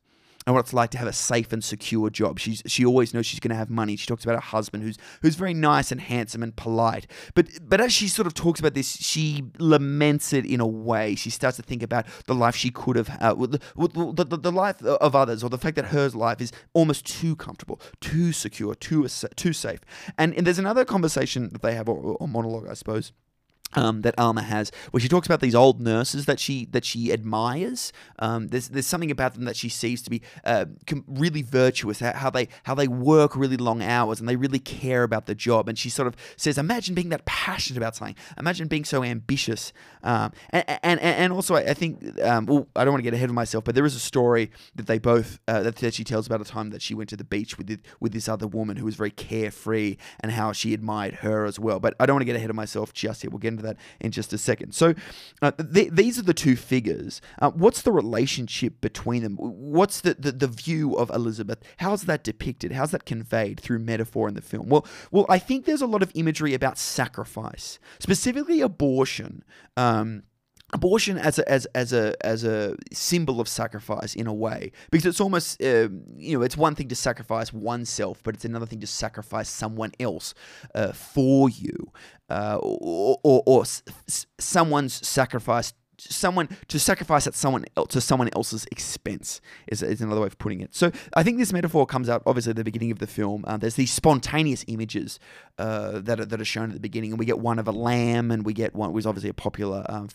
and 0.48 0.56
what 0.56 0.62
it's 0.62 0.74
like 0.74 0.90
to 0.92 0.98
have 0.98 1.10
a 1.10 1.14
safe 1.14 1.52
and 1.52 1.62
secure 1.62 2.10
job. 2.10 2.40
She's 2.40 2.64
she 2.66 2.86
always 2.86 3.14
knows 3.14 3.26
she's 3.26 3.42
going 3.42 3.50
to 3.50 3.58
have 3.58 3.70
money. 3.70 3.98
She 3.98 4.08
talks 4.08 4.24
about 4.24 4.36
her 4.36 4.42
husband, 4.42 4.82
who's 4.82 4.98
who's 5.22 5.36
very 5.36 5.54
nice 5.54 5.92
and 5.92 6.00
handsome 6.00 6.42
and 6.42 6.56
polite. 6.56 7.06
But 7.36 7.50
but 7.62 7.82
as 7.82 7.92
she 7.92 8.08
sort 8.08 8.28
of 8.28 8.34
talks 8.34 8.62
about 8.62 8.74
this, 8.74 8.96
she 8.96 9.44
laments 9.60 10.32
it 10.32 10.46
in 10.46 10.62
a 10.62 10.66
way. 10.66 11.16
She 11.16 11.30
starts 11.30 11.58
to 11.58 11.64
think 11.64 11.84
about 11.84 12.06
the 12.28 12.34
life 12.34 12.56
she 12.56 12.72
could 12.72 12.96
have, 12.96 13.10
uh, 13.20 13.34
the, 13.34 13.60
the, 13.76 14.26
the, 14.26 14.38
the 14.38 14.52
life 14.52 14.82
of 14.82 15.16
others, 15.16 15.44
or 15.44 15.50
the 15.50 15.58
fact 15.58 15.76
that 15.76 15.88
her 15.88 16.08
life 16.10 16.40
is 16.40 16.54
almost 16.74 17.06
too 17.06 17.36
comfortable, 17.36 17.82
too 18.00 18.32
secure, 18.32 18.74
too 18.74 19.06
too 19.36 19.52
safe. 19.52 19.82
And, 20.18 20.34
and 20.34 20.48
there's 20.48 20.60
another 20.60 20.86
conversation 20.86 21.50
that 21.50 21.62
they 21.62 21.76
have, 21.76 21.90
or, 21.90 21.98
or 21.98 22.28
monologue, 22.28 22.70
I 22.70 22.74
suppose 22.74 23.12
um, 23.74 24.02
that 24.02 24.16
Alma 24.18 24.42
has, 24.42 24.72
where 24.92 25.02
she 25.02 25.10
talks 25.10 25.28
about 25.28 25.42
these 25.42 25.56
old 25.56 25.82
nurses 25.82 26.26
that 26.26 26.40
she 26.40 26.66
that 26.68 26.86
she 26.86 27.12
admires. 27.12 27.92
Um, 28.20 28.48
there's 28.48 28.70
there's 28.70 28.88
something 28.88 29.12
about 29.12 29.34
them 29.34 29.46
that 29.46 29.56
she 29.56 29.70
sees 29.70 30.02
to 30.04 30.10
be 30.10 30.22
uh, 30.46 30.66
really 31.08 31.42
virtuous. 31.42 32.00
How 32.00 32.30
they 32.30 32.48
how 32.64 32.76
they 32.76 32.88
work 32.88 33.36
really 33.36 33.58
long 33.58 33.82
hours 33.82 34.20
and 34.20 34.28
they 34.28 34.36
really 34.36 34.60
care 34.60 35.04
about 35.04 35.26
the 35.26 35.36
job. 35.36 35.68
And 35.68 35.78
she 35.78 35.90
sort 35.90 36.08
of 36.08 36.16
says, 36.38 36.58
"Imagine 36.58 36.96
being 36.96 37.10
that 37.10 37.26
passionate 37.26 37.78
about 37.78 37.96
something. 37.96 38.16
Imagine 38.38 38.68
being 38.68 38.86
so 38.86 39.04
ambitious." 39.04 39.74
Um, 40.04 40.32
and, 40.52 40.80
and 40.84 41.00
and 41.00 41.34
also 41.34 41.56
I 41.56 41.74
think 41.74 42.20
um, 42.22 42.46
well, 42.46 42.68
I 42.76 42.86
don't 42.86 42.94
want 42.94 43.00
to 43.00 43.10
get 43.10 43.14
ahead 43.14 43.30
of 43.30 43.36
myself, 43.36 43.64
but 43.64 43.76
there 43.76 43.86
is 43.86 43.96
a 43.96 44.00
story 44.00 44.52
that 44.76 44.88
they 44.88 45.00
both 45.00 45.40
uh, 45.48 45.62
that, 45.64 45.76
that 45.78 45.94
she 45.94 46.04
tells 46.04 46.26
about 46.28 46.42
a 46.42 46.46
time 46.46 46.70
that 46.70 46.82
she 46.82 46.94
went 46.94 47.10
to 47.10 47.18
the 47.18 47.24
beach 47.24 47.58
with 47.58 47.68
the, 47.68 47.80
with 48.00 48.14
this 48.14 48.30
other 48.30 48.48
woman 48.48 48.78
who 48.78 48.86
was 48.86 48.96
very 48.96 49.12
carefree 49.12 49.98
and 50.20 50.32
how 50.32 50.52
she 50.52 50.74
admired 50.74 51.16
her 51.16 51.46
as 51.46 51.60
well. 51.60 51.80
But 51.80 51.96
I 52.00 52.06
don't 52.06 52.16
want 52.16 52.22
to 52.22 52.26
get 52.26 52.36
ahead 52.36 52.50
of 52.50 52.56
myself 52.56 52.94
just 52.94 53.24
yet. 53.24 53.32
We'll 53.32 53.40
get 53.40 53.57
into 53.58 53.64
that 53.64 53.78
in 54.00 54.12
just 54.12 54.34
a 54.34 54.38
second. 54.38 54.74
So 54.74 54.94
uh, 55.42 55.52
th- 55.52 55.92
these 55.92 56.20
are 56.20 56.24
the 56.24 56.34
two 56.34 56.56
figures. 56.56 57.22
Uh, 57.40 57.52
what's 57.52 57.82
the 57.82 57.92
relationship 57.92 58.82
between 58.82 59.24
them? 59.24 59.36
What's 59.38 60.02
the, 60.02 60.14
the, 60.14 60.32
the 60.32 60.48
view 60.48 60.96
of 60.96 61.10
Elizabeth? 61.10 61.60
How's 61.78 62.04
that 62.04 62.24
depicted? 62.24 62.72
How's 62.72 62.92
that 62.92 63.06
conveyed 63.06 63.60
through 63.60 63.80
metaphor 63.80 64.28
in 64.28 64.34
the 64.34 64.42
film? 64.42 64.70
Well, 64.70 64.86
well, 65.12 65.26
I 65.30 65.40
think 65.40 65.66
there's 65.66 65.82
a 65.82 65.88
lot 65.88 66.04
of 66.04 66.12
imagery 66.16 66.54
about 66.54 66.78
sacrifice, 66.78 67.80
specifically 68.00 68.62
abortion. 68.62 69.44
Um, 69.76 70.24
abortion 70.74 71.18
as 71.18 71.40
a 71.40 71.50
as 71.50 71.66
as 71.68 71.94
a 71.94 72.14
as 72.26 72.44
a 72.44 72.76
symbol 72.92 73.40
of 73.40 73.48
sacrifice 73.48 74.16
in 74.16 74.28
a 74.28 74.34
way 74.34 74.72
because 74.92 75.06
it's 75.06 75.22
almost 75.22 75.62
uh, 75.64 75.88
you 76.18 76.38
know 76.38 76.44
it's 76.44 76.58
one 76.58 76.76
thing 76.76 76.90
to 76.90 76.96
sacrifice 76.96 77.54
oneself 77.54 78.22
but 78.24 78.36
it's 78.36 78.44
another 78.44 78.66
thing 78.66 78.82
to 78.82 78.88
sacrifice 78.88 79.48
someone 79.50 79.92
else 80.00 80.34
uh, 80.76 80.92
for 80.92 81.50
you 81.50 81.92
uh, 82.30 82.58
or, 82.62 83.18
or, 83.24 83.44
or 83.46 83.64
someone's 84.38 85.08
sacrifice 85.08 85.74
someone 86.00 86.50
to 86.68 86.80
sacrifice 86.80 87.28
at 87.28 87.34
someone 87.34 87.66
else 87.76 87.90
to 87.90 88.02
someone 88.02 88.30
else's 88.36 88.66
expense 88.72 89.42
is, 89.68 89.82
is 89.82 90.02
another 90.02 90.22
way 90.22 90.28
of 90.28 90.38
putting 90.38 90.62
it. 90.62 90.76
So 90.76 90.92
I 91.14 91.24
think 91.24 91.38
this 91.38 91.52
metaphor 91.52 91.86
comes 91.86 92.10
out 92.10 92.24
obviously 92.26 92.52
at 92.52 92.56
the 92.56 92.64
beginning 92.64 92.92
of 92.92 93.00
the 93.00 93.08
film. 93.08 93.44
Uh, 93.48 93.58
there's 93.58 93.76
these 93.76 93.92
spontaneous 93.92 94.64
images 94.68 95.20
uh, 95.58 96.00
that 96.00 96.20
are, 96.20 96.26
that 96.26 96.40
are 96.40 96.46
shown 96.46 96.70
at 96.70 96.74
the 96.74 96.80
beginning, 96.80 97.12
and 97.12 97.20
we 97.20 97.26
get 97.26 97.40
one 97.40 97.60
of 97.60 97.68
a 97.68 97.72
lamb, 97.72 98.32
and 98.32 98.46
we 98.46 98.54
get 98.54 98.76
one 98.76 98.94
was 98.94 99.06
obviously 99.06 99.30
a 99.30 99.34
popular 99.34 99.86
um, 99.90 100.10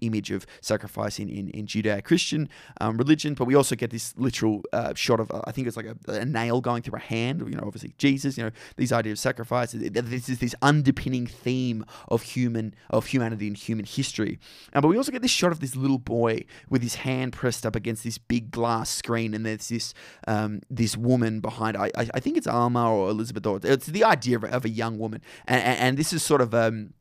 image 0.00 0.30
of 0.30 0.46
sacrifice 0.60 1.18
in 1.18 1.28
in, 1.28 1.64
Judeo-Christian 1.64 2.48
um, 2.80 2.96
religion, 2.96 3.34
but 3.34 3.46
we 3.46 3.54
also 3.54 3.74
get 3.74 3.90
this 3.90 4.14
literal 4.16 4.62
uh, 4.72 4.92
shot 4.94 5.18
of 5.18 5.30
I 5.46 5.52
think 5.52 5.66
it's 5.66 5.76
like 5.76 5.86
a, 5.86 5.96
a, 6.10 6.24
nail 6.24 6.60
going 6.60 6.82
through 6.82 6.98
a 6.98 7.02
hand. 7.02 7.40
You 7.40 7.56
know, 7.56 7.64
obviously 7.66 7.94
Jesus. 7.98 8.36
You 8.36 8.44
know, 8.44 8.50
these 8.76 8.92
ideas 8.92 9.18
of 9.18 9.22
sacrifice. 9.22 9.72
This 9.72 10.28
is 10.28 10.38
this 10.38 10.54
underpinning 10.60 11.26
theme 11.26 11.84
of 12.08 12.22
human 12.22 12.74
of 12.90 13.06
humanity 13.06 13.48
and 13.48 13.56
human 13.56 13.86
history, 13.86 14.38
uh, 14.74 14.80
but 14.80 14.88
we 14.88 14.96
also 14.96 15.12
get 15.12 15.22
this 15.22 15.30
shot 15.30 15.52
of 15.52 15.60
this 15.60 15.74
little 15.74 15.98
boy 15.98 16.44
with 16.68 16.82
his 16.82 16.96
hand 16.96 17.32
pressed 17.32 17.64
up 17.64 17.74
against 17.74 18.04
this 18.04 18.18
big 18.18 18.50
glass 18.50 18.90
screen, 18.90 19.34
and 19.34 19.46
there's 19.46 19.68
this 19.68 19.94
um, 20.28 20.60
this 20.70 20.96
woman 20.96 21.40
behind. 21.40 21.76
I, 21.76 21.90
I 21.96 22.20
think 22.20 22.36
it's 22.36 22.46
Alma 22.46 22.92
or 22.92 23.10
Elizabeth. 23.10 23.46
Or 23.46 23.60
it's 23.62 23.86
the 23.86 24.04
idea 24.04 24.36
of, 24.36 24.44
of 24.44 24.64
a 24.64 24.68
young 24.68 24.83
woman, 24.92 25.20
and, 25.46 25.62
and, 25.62 25.96
this 25.98 26.12
is 26.12 26.22
sort 26.22 26.40
of 26.40 26.54
um, 26.54 26.94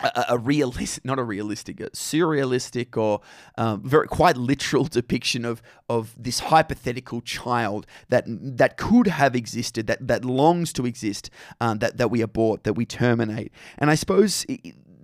a, 0.00 0.24
a 0.30 0.38
realistic, 0.38 1.04
not 1.04 1.18
a 1.18 1.22
realistic, 1.22 1.80
a 1.80 1.90
surrealistic 1.90 2.96
or 2.96 3.20
um, 3.56 3.82
very 3.82 4.08
quite 4.08 4.36
literal 4.36 4.84
depiction 4.84 5.44
of 5.44 5.62
of 5.88 6.14
this 6.18 6.40
hypothetical 6.40 7.20
child 7.20 7.86
that 8.08 8.24
that 8.26 8.76
could 8.76 9.06
have 9.06 9.34
existed, 9.36 9.86
that 9.86 10.06
that 10.06 10.24
longs 10.24 10.72
to 10.72 10.86
exist, 10.86 11.30
um, 11.60 11.78
that 11.78 11.96
that 11.96 12.10
we 12.10 12.20
abort, 12.20 12.64
that 12.64 12.74
we 12.74 12.84
terminate. 12.84 13.52
And 13.78 13.90
I 13.90 13.94
suppose 13.94 14.46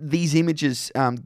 these 0.00 0.34
images 0.34 0.90
um, 0.94 1.18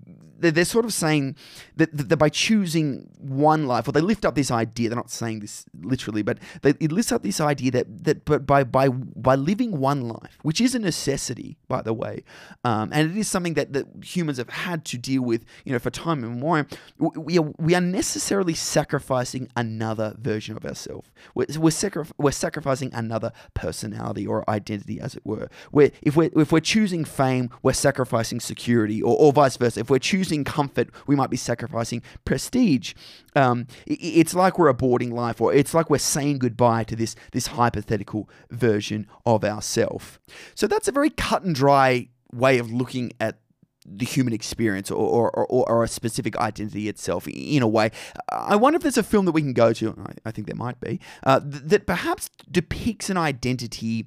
they're, 0.50 0.64
sort 0.64 0.84
of 0.84 0.92
saying 0.92 1.36
that, 1.76 1.90
that, 1.96 2.16
by 2.16 2.28
choosing 2.28 3.10
one 3.18 3.66
life, 3.66 3.88
or 3.88 3.92
they 3.92 4.00
lift 4.00 4.24
up 4.24 4.34
this 4.34 4.50
idea. 4.50 4.88
They're 4.88 4.96
not 4.96 5.10
saying 5.10 5.40
this 5.40 5.66
literally, 5.80 6.22
but 6.22 6.38
they, 6.62 6.70
it 6.80 6.92
lifts 6.92 7.12
up 7.12 7.22
this 7.22 7.40
idea 7.40 7.70
that 7.72 8.04
that 8.04 8.24
but 8.24 8.46
by 8.46 8.64
by 8.64 8.88
by 8.88 9.34
living 9.34 9.78
one 9.78 10.08
life, 10.08 10.38
which 10.42 10.60
is 10.60 10.74
a 10.74 10.78
necessity, 10.78 11.56
by 11.68 11.82
the 11.82 11.92
way, 11.92 12.24
um, 12.64 12.90
and 12.92 13.10
it 13.10 13.16
is 13.16 13.28
something 13.28 13.54
that, 13.54 13.72
that 13.72 13.86
humans 14.02 14.38
have 14.38 14.50
had 14.50 14.84
to 14.86 14.98
deal 14.98 15.22
with, 15.22 15.44
you 15.64 15.72
know, 15.72 15.78
for 15.78 15.90
time 15.90 16.24
immemorial. 16.24 16.66
We 16.98 17.38
are, 17.38 17.52
we 17.58 17.74
are 17.74 17.80
necessarily 17.80 18.54
sacrificing 18.54 19.48
another 19.56 20.14
version 20.18 20.56
of 20.56 20.64
ourselves. 20.64 21.08
We're 21.34 21.46
we're, 21.58 21.70
we're 22.18 22.32
sacrificing 22.32 22.92
another 22.92 23.32
personality 23.54 24.26
or 24.26 24.48
identity, 24.48 25.00
as 25.00 25.14
it 25.14 25.24
were. 25.24 25.48
Where 25.70 25.90
if 26.02 26.16
we're 26.16 26.30
if 26.36 26.52
we're 26.52 26.60
choosing 26.60 27.04
fame, 27.04 27.50
we're 27.62 27.72
sacrificing 27.72 28.40
security, 28.40 29.02
or, 29.02 29.16
or 29.16 29.32
vice 29.32 29.56
versa. 29.56 29.80
If 29.80 29.90
we're 29.90 29.98
choosing 29.98 30.33
comfort, 30.42 30.88
we 31.06 31.14
might 31.14 31.30
be 31.30 31.36
sacrificing 31.36 32.02
prestige. 32.24 32.94
Um, 33.36 33.68
it's 33.86 34.34
like 34.34 34.58
we're 34.58 34.72
aborting 34.72 35.12
life, 35.12 35.40
or 35.40 35.54
it's 35.54 35.74
like 35.74 35.90
we're 35.90 35.98
saying 35.98 36.38
goodbye 36.38 36.84
to 36.84 36.96
this 36.96 37.14
this 37.32 37.48
hypothetical 37.48 38.28
version 38.50 39.06
of 39.24 39.44
ourself. 39.44 40.18
So 40.54 40.66
that's 40.66 40.88
a 40.88 40.92
very 40.92 41.10
cut 41.10 41.44
and 41.44 41.54
dry 41.54 42.08
way 42.32 42.58
of 42.58 42.72
looking 42.72 43.12
at 43.20 43.38
the 43.86 44.06
human 44.06 44.32
experience 44.32 44.90
or, 44.90 44.96
or, 44.96 45.30
or, 45.30 45.70
or, 45.70 45.84
a 45.84 45.88
specific 45.88 46.36
identity 46.38 46.88
itself 46.88 47.28
in 47.28 47.62
a 47.62 47.68
way. 47.68 47.90
I 48.30 48.56
wonder 48.56 48.76
if 48.76 48.82
there's 48.82 48.96
a 48.96 49.02
film 49.02 49.26
that 49.26 49.32
we 49.32 49.42
can 49.42 49.52
go 49.52 49.72
to, 49.74 49.90
I, 49.90 50.28
I 50.28 50.30
think 50.30 50.46
there 50.46 50.56
might 50.56 50.80
be, 50.80 51.00
uh, 51.22 51.40
th- 51.40 51.64
that 51.64 51.86
perhaps 51.86 52.30
depicts 52.50 53.10
an 53.10 53.18
identity 53.18 54.06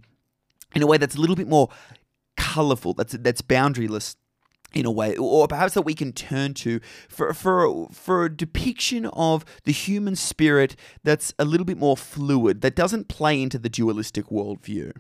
in 0.74 0.82
a 0.82 0.88
way 0.88 0.98
that's 0.98 1.16
a 1.16 1.22
little 1.22 1.36
bit 1.36 1.48
more 1.48 1.70
colorful, 2.36 2.94
that's, 2.94 3.14
that's 3.14 3.42
boundaryless 3.42 4.16
in 4.74 4.86
a 4.86 4.92
way, 4.92 5.16
or 5.16 5.48
perhaps 5.48 5.74
that 5.74 5.84
we 5.84 5.94
can 5.94 6.12
turn 6.12 6.54
to 6.54 6.80
for 7.08 7.34
for 7.34 7.88
for 7.92 8.26
a 8.26 8.36
depiction 8.36 9.06
of 9.08 9.46
the 9.64 9.72
human 9.72 10.16
spirit 10.16 10.76
that's 11.04 11.34
a 11.40 11.46
little 11.46 11.66
bit 11.66 11.78
more 11.78 11.98
fluid, 11.98 12.62
that 12.62 12.76
doesn't 12.76 13.08
play 13.08 13.42
into 13.42 13.58
the 13.58 13.70
dualistic 13.70 14.28
worldview. 14.28 14.92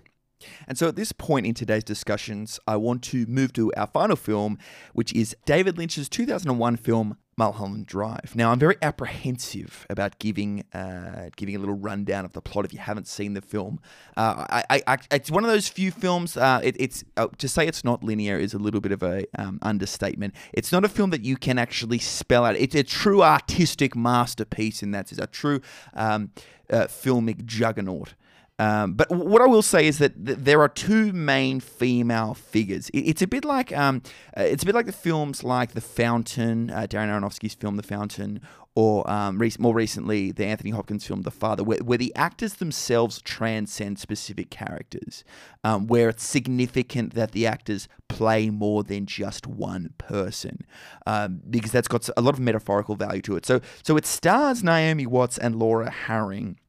And 0.67 0.77
so 0.77 0.87
at 0.87 0.95
this 0.95 1.11
point 1.11 1.45
in 1.45 1.53
today's 1.53 1.83
discussions, 1.83 2.59
I 2.67 2.77
want 2.77 3.01
to 3.05 3.25
move 3.25 3.53
to 3.53 3.73
our 3.75 3.87
final 3.87 4.15
film, 4.15 4.57
which 4.93 5.11
is 5.13 5.35
David 5.45 5.77
Lynch's 5.77 6.09
2001 6.09 6.77
film 6.77 7.17
Mulholland 7.37 7.85
Drive. 7.85 8.33
Now, 8.35 8.51
I'm 8.51 8.57
very 8.57 8.77
apprehensive 8.81 9.85
about 9.89 10.17
giving 10.17 10.63
uh, 10.73 11.29
giving 11.35 11.55
a 11.55 11.59
little 11.59 11.75
rundown 11.75 12.25
of 12.25 12.33
the 12.33 12.41
plot 12.41 12.65
if 12.65 12.73
you 12.73 12.79
haven't 12.79 13.07
seen 13.07 13.33
the 13.33 13.41
film. 13.41 13.79
Uh, 14.15 14.45
I, 14.49 14.81
I, 14.87 14.97
it's 15.11 15.29
one 15.29 15.43
of 15.43 15.49
those 15.49 15.67
few 15.67 15.91
films. 15.91 16.35
Uh, 16.35 16.59
it, 16.63 16.75
it's 16.79 17.03
uh, 17.15 17.27
to 17.37 17.47
say 17.47 17.67
it's 17.67 17.83
not 17.83 18.03
linear 18.03 18.39
is 18.39 18.55
a 18.55 18.57
little 18.57 18.81
bit 18.81 18.91
of 18.91 19.03
a 19.03 19.25
um, 19.37 19.59
understatement. 19.61 20.33
It's 20.51 20.71
not 20.71 20.83
a 20.83 20.89
film 20.89 21.11
that 21.11 21.23
you 21.23 21.37
can 21.37 21.59
actually 21.59 21.99
spell 21.99 22.43
out. 22.43 22.55
It's 22.55 22.75
a 22.75 22.83
true 22.83 23.21
artistic 23.21 23.95
masterpiece 23.95 24.81
in 24.81 24.91
that. 24.91 25.11
It's 25.11 25.21
a 25.21 25.27
true 25.27 25.61
um, 25.93 26.31
uh, 26.71 26.87
filmic 26.87 27.45
juggernaut. 27.45 28.15
Um, 28.59 28.93
but 28.93 29.11
what 29.11 29.41
I 29.41 29.45
will 29.45 29.61
say 29.61 29.85
is 29.87 29.99
that 29.99 30.25
th- 30.25 30.39
there 30.39 30.61
are 30.61 30.69
two 30.69 31.13
main 31.13 31.59
female 31.59 32.33
figures. 32.33 32.89
It- 32.89 33.07
it's 33.09 33.21
a 33.21 33.27
bit 33.27 33.45
like 33.45 33.75
um, 33.77 34.01
uh, 34.37 34.41
it's 34.41 34.63
a 34.63 34.65
bit 34.65 34.73
like 34.75 34.87
the 34.87 34.91
films 34.91 35.43
like 35.43 35.73
The 35.73 35.81
Fountain, 35.81 36.71
uh, 36.71 36.87
Darren 36.89 37.09
Aronofsky's 37.09 37.53
film 37.53 37.75
The 37.77 37.83
Fountain, 37.83 38.41
or 38.73 39.07
um, 39.09 39.37
re- 39.39 39.51
more 39.59 39.73
recently 39.75 40.31
the 40.31 40.45
Anthony 40.45 40.71
Hopkins 40.71 41.05
film 41.05 41.21
The 41.21 41.31
Father, 41.31 41.63
where, 41.63 41.77
where 41.79 41.97
the 41.99 42.11
actors 42.15 42.55
themselves 42.55 43.21
transcend 43.21 43.99
specific 43.99 44.49
characters, 44.49 45.23
um, 45.63 45.85
where 45.85 46.09
it's 46.09 46.23
significant 46.25 47.13
that 47.13 47.33
the 47.33 47.45
actors 47.45 47.87
play 48.07 48.49
more 48.49 48.83
than 48.83 49.05
just 49.05 49.45
one 49.45 49.93
person, 49.99 50.65
um, 51.05 51.41
because 51.47 51.71
that's 51.71 51.87
got 51.87 52.09
a 52.17 52.21
lot 52.21 52.33
of 52.33 52.39
metaphorical 52.39 52.95
value 52.95 53.21
to 53.21 53.35
it. 53.35 53.45
So, 53.45 53.61
so 53.83 53.97
it 53.97 54.05
stars 54.07 54.63
Naomi 54.63 55.05
Watts 55.05 55.37
and 55.37 55.57
Laura 55.57 55.91
Harring 55.91 56.59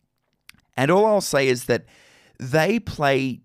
and 0.78 0.92
all 0.92 1.04
I'll 1.04 1.20
say 1.20 1.48
is 1.48 1.64
that 1.64 1.84
they 2.38 2.78
play 2.78 3.40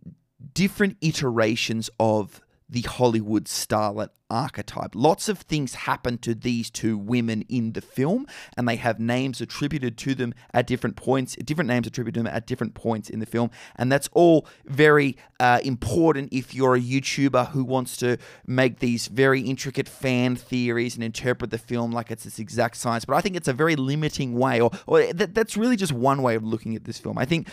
different 0.54 0.98
iterations 1.02 1.90
of 2.00 2.42
the 2.74 2.82
Hollywood 2.82 3.46
starlet 3.46 4.10
archetype. 4.32 4.96
Lots 4.96 5.30
of 5.30 5.38
things 5.38 5.76
happen 5.76 6.18
to 6.20 6.34
these 6.34 6.72
two 6.72 6.98
women 6.98 7.44
in 7.48 7.74
the 7.74 7.82
film, 7.82 8.26
and 8.58 8.68
they 8.68 8.78
have 8.78 9.00
names 9.00 9.42
attributed 9.42 9.96
to 10.00 10.16
them 10.16 10.34
at 10.56 10.66
different 10.66 10.96
points, 10.96 11.36
different 11.36 11.68
names 11.68 11.86
attributed 11.86 12.16
to 12.16 12.24
them 12.24 12.36
at 12.36 12.48
different 12.48 12.74
points 12.74 13.12
in 13.12 13.20
the 13.20 13.28
film. 13.28 13.52
And 13.76 13.92
that's 13.92 14.10
all 14.14 14.48
very 14.66 15.18
uh, 15.40 15.60
important 15.64 16.34
if 16.34 16.56
you're 16.56 16.76
a 16.76 16.82
YouTuber 16.82 17.50
who 17.50 17.64
wants 17.64 17.96
to 17.98 18.18
make 18.48 18.80
these 18.80 19.06
very 19.08 19.42
intricate 19.42 19.88
fan 19.88 20.36
theories 20.36 20.96
and 20.96 21.04
interpret 21.04 21.52
the 21.52 21.60
film 21.60 21.92
like 21.92 22.10
it's 22.10 22.24
this 22.24 22.40
exact 22.40 22.78
science. 22.78 23.06
But 23.06 23.16
I 23.16 23.22
think 23.22 23.36
it's 23.36 23.48
a 23.48 23.54
very 23.54 23.76
limiting 23.76 24.34
way, 24.34 24.60
or, 24.60 24.72
or 24.88 25.14
that, 25.14 25.36
that's 25.36 25.56
really 25.56 25.76
just 25.76 25.94
one 25.94 26.24
way 26.24 26.34
of 26.34 26.44
looking 26.44 26.76
at 26.76 26.86
this 26.86 26.98
film. 26.98 27.20
I 27.20 27.26
think 27.26 27.50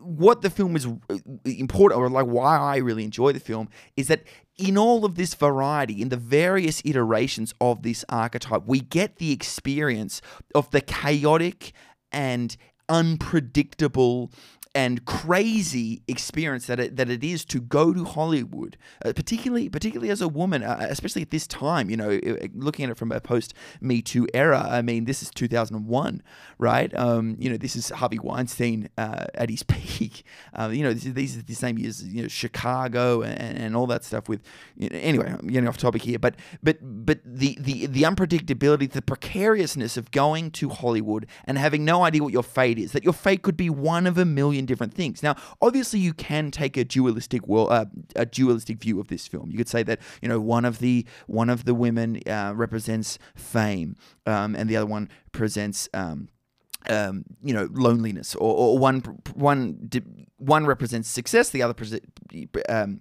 what 0.00 0.42
the 0.42 0.50
film 0.50 0.76
is 0.76 0.86
uh, 0.86 1.18
important, 1.44 2.00
or 2.00 2.08
like 2.08 2.26
why 2.26 2.58
I 2.58 2.76
really 2.76 3.04
enjoy 3.04 3.32
the 3.32 3.40
film, 3.40 3.68
is 3.96 4.08
that 4.08 4.24
in 4.56 4.76
all 4.76 5.04
of 5.04 5.14
this 5.14 5.34
variety, 5.34 6.02
in 6.02 6.08
the 6.08 6.16
various 6.16 6.82
iterations 6.84 7.54
of 7.60 7.82
this 7.82 8.04
archetype, 8.08 8.64
we 8.66 8.80
get 8.80 9.16
the 9.16 9.32
experience 9.32 10.20
of 10.54 10.70
the 10.70 10.80
chaotic 10.80 11.72
and 12.12 12.56
unpredictable 12.88 14.32
and 14.78 15.04
crazy 15.06 16.02
experience 16.06 16.68
that 16.68 16.78
it, 16.78 16.96
that 16.96 17.10
it 17.10 17.24
is 17.24 17.44
to 17.44 17.60
go 17.60 17.92
to 17.92 18.04
Hollywood, 18.04 18.76
uh, 19.04 19.12
particularly 19.12 19.68
particularly 19.68 20.08
as 20.08 20.20
a 20.20 20.28
woman, 20.28 20.62
uh, 20.62 20.86
especially 20.88 21.20
at 21.20 21.32
this 21.32 21.48
time. 21.48 21.90
You 21.90 21.96
know, 21.96 22.20
looking 22.54 22.84
at 22.84 22.92
it 22.92 22.96
from 22.96 23.10
a 23.10 23.20
post 23.20 23.54
Me 23.80 24.00
Too 24.00 24.28
era. 24.32 24.64
I 24.70 24.82
mean, 24.82 25.04
this 25.04 25.20
is 25.20 25.30
2001, 25.30 26.22
right? 26.58 26.96
Um, 26.96 27.34
you 27.40 27.50
know, 27.50 27.56
this 27.56 27.74
is 27.74 27.88
Harvey 27.88 28.20
Weinstein 28.20 28.88
uh, 28.96 29.24
at 29.34 29.50
his 29.50 29.62
peak. 29.74 30.22
Uh, 30.54 30.68
you 30.72 30.84
know, 30.84 30.92
these 30.92 31.36
are 31.36 31.42
the 31.42 31.54
same 31.54 31.76
years, 31.76 32.04
you 32.04 32.22
know, 32.22 32.28
Chicago 32.28 33.22
and, 33.22 33.58
and 33.58 33.76
all 33.76 33.88
that 33.88 34.04
stuff. 34.04 34.28
With 34.28 34.42
you 34.76 34.90
know, 34.90 34.96
anyway, 34.96 35.34
I'm 35.36 35.48
getting 35.48 35.68
off 35.68 35.76
topic 35.76 36.02
here, 36.02 36.20
but 36.20 36.36
but 36.62 36.78
but 36.80 37.18
the 37.24 37.58
the 37.58 37.86
the 37.86 38.02
unpredictability, 38.02 38.88
the 38.88 39.02
precariousness 39.02 39.96
of 39.96 40.12
going 40.12 40.52
to 40.52 40.68
Hollywood 40.68 41.26
and 41.46 41.58
having 41.58 41.84
no 41.84 42.04
idea 42.04 42.22
what 42.22 42.32
your 42.32 42.44
fate 42.44 42.78
is. 42.78 42.92
That 42.92 43.02
your 43.02 43.12
fate 43.12 43.42
could 43.42 43.56
be 43.56 43.68
one 43.68 44.06
of 44.06 44.16
a 44.18 44.24
million 44.24 44.67
different 44.68 44.94
things. 44.94 45.22
Now, 45.22 45.34
obviously, 45.60 45.98
you 45.98 46.14
can 46.14 46.52
take 46.52 46.76
a 46.76 46.84
dualistic 46.84 47.48
world, 47.48 47.72
uh, 47.72 47.86
a 48.14 48.24
dualistic 48.24 48.78
view 48.78 49.00
of 49.00 49.08
this 49.08 49.26
film. 49.26 49.50
You 49.50 49.58
could 49.58 49.68
say 49.68 49.82
that 49.82 49.98
you 50.22 50.28
know 50.28 50.38
one 50.38 50.64
of 50.64 50.78
the 50.78 51.04
one 51.26 51.50
of 51.50 51.64
the 51.64 51.74
women 51.74 52.20
uh, 52.28 52.52
represents 52.54 53.18
fame, 53.34 53.96
um, 54.26 54.54
and 54.54 54.70
the 54.70 54.76
other 54.76 54.86
one 54.86 55.08
presents. 55.32 55.88
Um, 55.92 56.28
um, 56.88 57.24
you 57.42 57.52
know, 57.52 57.68
loneliness, 57.72 58.36
or, 58.36 58.54
or 58.54 58.78
one 58.78 59.00
one 59.34 59.90
one 60.36 60.64
represents 60.64 61.08
success, 61.08 61.50
the 61.50 61.60
other 61.60 61.74
pre- 61.74 62.00
um, 62.68 63.00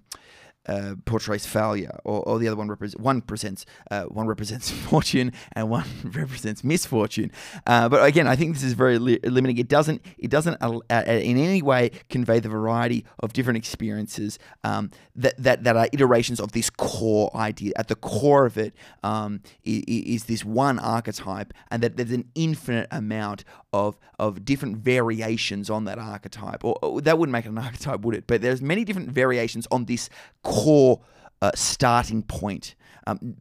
uh, 0.67 0.95
portrays 1.05 1.45
failure, 1.45 1.97
or, 2.03 2.21
or, 2.27 2.39
the 2.39 2.47
other 2.47 2.57
one 2.57 2.67
represents 2.67 3.01
one 3.01 3.21
presents 3.21 3.65
uh, 3.91 4.03
one 4.03 4.27
represents 4.27 4.69
fortune 4.89 5.31
and 5.53 5.69
one 5.69 5.85
represents 6.03 6.63
misfortune. 6.63 7.31
Uh, 7.65 7.89
but 7.89 8.03
again, 8.03 8.27
I 8.27 8.35
think 8.35 8.53
this 8.53 8.63
is 8.63 8.73
very 8.73 8.99
li- 8.99 9.19
limiting. 9.23 9.57
It 9.57 9.67
doesn't 9.67 10.01
it 10.17 10.29
doesn't 10.29 10.57
uh, 10.61 10.79
in 10.89 11.37
any 11.37 11.61
way 11.61 11.91
convey 12.09 12.39
the 12.39 12.49
variety 12.49 13.05
of 13.19 13.33
different 13.33 13.57
experiences 13.57 14.39
um, 14.63 14.91
that, 15.15 15.35
that 15.37 15.63
that 15.63 15.75
are 15.75 15.87
iterations 15.93 16.39
of 16.39 16.51
this 16.51 16.69
core 16.69 17.31
idea. 17.35 17.73
At 17.77 17.87
the 17.87 17.95
core 17.95 18.45
of 18.45 18.57
it 18.57 18.73
um, 19.03 19.41
is, 19.63 19.83
is 19.87 20.23
this 20.25 20.43
one 20.43 20.79
archetype, 20.79 21.53
and 21.71 21.81
that 21.83 21.97
there's 21.97 22.11
an 22.11 22.29
infinite 22.35 22.87
amount 22.91 23.43
of 23.77 23.97
of 24.19 24.43
different 24.43 24.77
variations 24.77 25.69
on 25.69 25.85
that 25.85 25.99
archetype. 25.99 26.63
Or, 26.63 26.77
or 26.81 27.01
that 27.01 27.17
wouldn't 27.17 27.33
make 27.33 27.45
it 27.45 27.49
an 27.49 27.57
archetype, 27.57 28.01
would 28.01 28.15
it? 28.15 28.25
But 28.27 28.41
there's 28.41 28.61
many 28.61 28.83
different 28.83 29.11
variations 29.11 29.67
on 29.69 29.85
this 29.85 30.09
core 30.43 31.01
uh, 31.41 31.51
starting 31.55 32.23
point 32.23 32.75
um, 33.07 33.35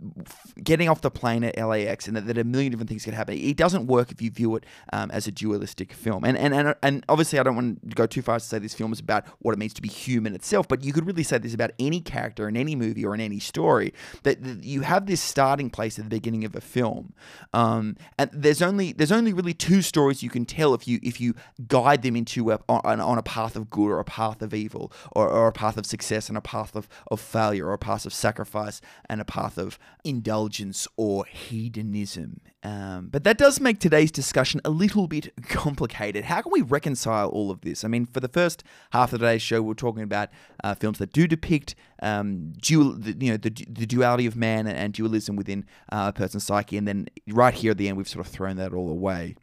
getting 0.63 0.89
off 0.89 1.01
the 1.01 1.11
plane 1.11 1.43
at 1.43 1.59
LAX 1.59 2.07
and 2.07 2.17
that, 2.17 2.27
that, 2.27 2.39
a 2.39 2.45
million 2.45 2.71
different 2.71 2.89
things 2.89 3.05
could 3.05 3.15
happen. 3.15 3.37
It 3.37 3.57
doesn't 3.57 3.87
work 3.89 4.13
if 4.13 4.23
you 4.23 4.31
view 4.31 4.55
it 4.55 4.65
um, 4.93 5.11
as 5.11 5.27
a 5.27 5.33
dualistic 5.33 5.93
film. 5.93 6.25
And, 6.25 6.39
and, 6.39 6.55
and, 6.55 6.75
and 6.83 7.05
obviously, 7.09 7.41
I 7.41 7.43
don't 7.43 7.57
want 7.57 7.89
to 7.89 7.95
go 7.95 8.07
too 8.07 8.23
far 8.23 8.39
to 8.39 8.45
say 8.45 8.61
this 8.61 8.75
film 8.75 8.93
is 8.93 9.01
about 9.01 9.27
what 9.41 9.53
it 9.53 9.59
means 9.59 9.75
to 9.75 9.83
be 9.83 9.89
human 9.89 10.35
itself, 10.35 10.69
but 10.69 10.85
you 10.85 10.93
could 10.93 11.05
really 11.05 11.25
say 11.25 11.39
this 11.39 11.53
about 11.53 11.73
any 11.81 12.01
character 12.01 12.49
in 12.49 12.57
any 12.57 12.77
movie 12.77 13.05
or 13.05 13.13
in 13.15 13.21
any 13.21 13.41
story 13.41 13.93
that, 14.23 14.43
that 14.45 14.63
you 14.63 14.83
have 14.83 15.07
this 15.07 15.21
starting 15.21 15.69
place 15.69 15.99
at 15.99 16.05
the 16.05 16.11
beginning 16.11 16.45
of 16.45 16.55
a 16.55 16.61
film. 16.61 17.13
Um, 17.53 17.97
and 18.19 18.31
there's 18.33 18.63
only 18.63 18.93
there's 18.93 19.13
only 19.13 19.33
really 19.33 19.55
two 19.55 19.83
stories 19.83 20.23
you 20.23 20.31
can 20.31 20.45
tell 20.45 20.75
if 20.75 20.87
you 20.87 21.01
if 21.03 21.21
you 21.21 21.35
guide 21.67 22.03
them 22.03 22.15
into 22.15 22.53
a, 22.53 22.61
on, 22.69 23.01
on 23.01 23.19
a 23.19 23.23
path 23.23 23.57
of 23.57 23.69
good 23.69 23.89
or 23.89 23.99
a 23.99 24.05
path 24.05 24.43
of 24.43 24.55
evil 24.55 24.93
or, 25.13 25.29
or 25.29 25.49
a 25.49 25.53
path 25.53 25.77
of 25.77 25.87
success 25.87 26.29
and 26.29 26.39
a 26.39 26.41
path 26.41 26.77
of, 26.77 26.89
of 27.11 27.21
failure 27.21 27.67
or 27.67 27.73
a 27.73 27.79
path 27.79 28.07
of 28.07 28.13
sacrifice 28.13 28.81
and 29.09 29.21
a 29.21 29.25
path 29.25 29.56
path 29.57 29.64
of 29.64 29.79
indulgence 30.05 30.87
or 30.97 31.25
hedonism. 31.27 32.40
Um, 32.62 33.09
but 33.12 33.25
that 33.25 33.38
does 33.38 33.61
make 33.61 33.79
today's 33.79 34.11
discussion 34.11 34.61
a 34.64 34.71
little 34.71 35.07
bit 35.07 35.33
complicated. 35.42 36.25
How 36.25 36.42
can 36.42 36.53
we 36.53 36.62
reconcile 36.62 37.29
all 37.29 37.51
of 37.51 37.61
this? 37.61 37.85
I 37.85 37.88
mean, 37.88 38.07
for 38.07 38.21
the 38.21 38.29
first 38.29 38.64
half 38.90 39.12
of 39.12 39.21
today's 39.21 39.42
show, 39.42 39.62
we're 39.62 39.75
talking 39.75 40.03
about 40.03 40.31
uh, 40.64 40.75
films 40.75 40.99
that 40.99 41.12
do 41.12 41.27
depict 41.27 41.75
um, 42.03 42.53
dual, 42.61 42.92
the, 42.92 43.12
you 43.12 43.31
know, 43.31 43.37
the, 43.37 43.51
the 43.51 43.87
duality 43.87 44.27
of 44.27 44.37
man 44.37 44.66
and, 44.66 44.92
dualism 44.97 45.37
within 45.37 45.64
uh, 45.92 46.11
a 46.14 46.19
person's 46.19 46.45
psyche, 46.45 46.79
and 46.79 46.88
then 46.88 47.07
right 47.29 47.53
here 47.53 47.73
at 47.73 47.77
the 47.77 47.88
end, 47.88 47.99
we've 47.99 48.09
sort 48.09 48.25
of 48.25 48.33
thrown 48.33 48.57
that 48.57 48.73
all 48.73 48.88
away. 48.88 49.35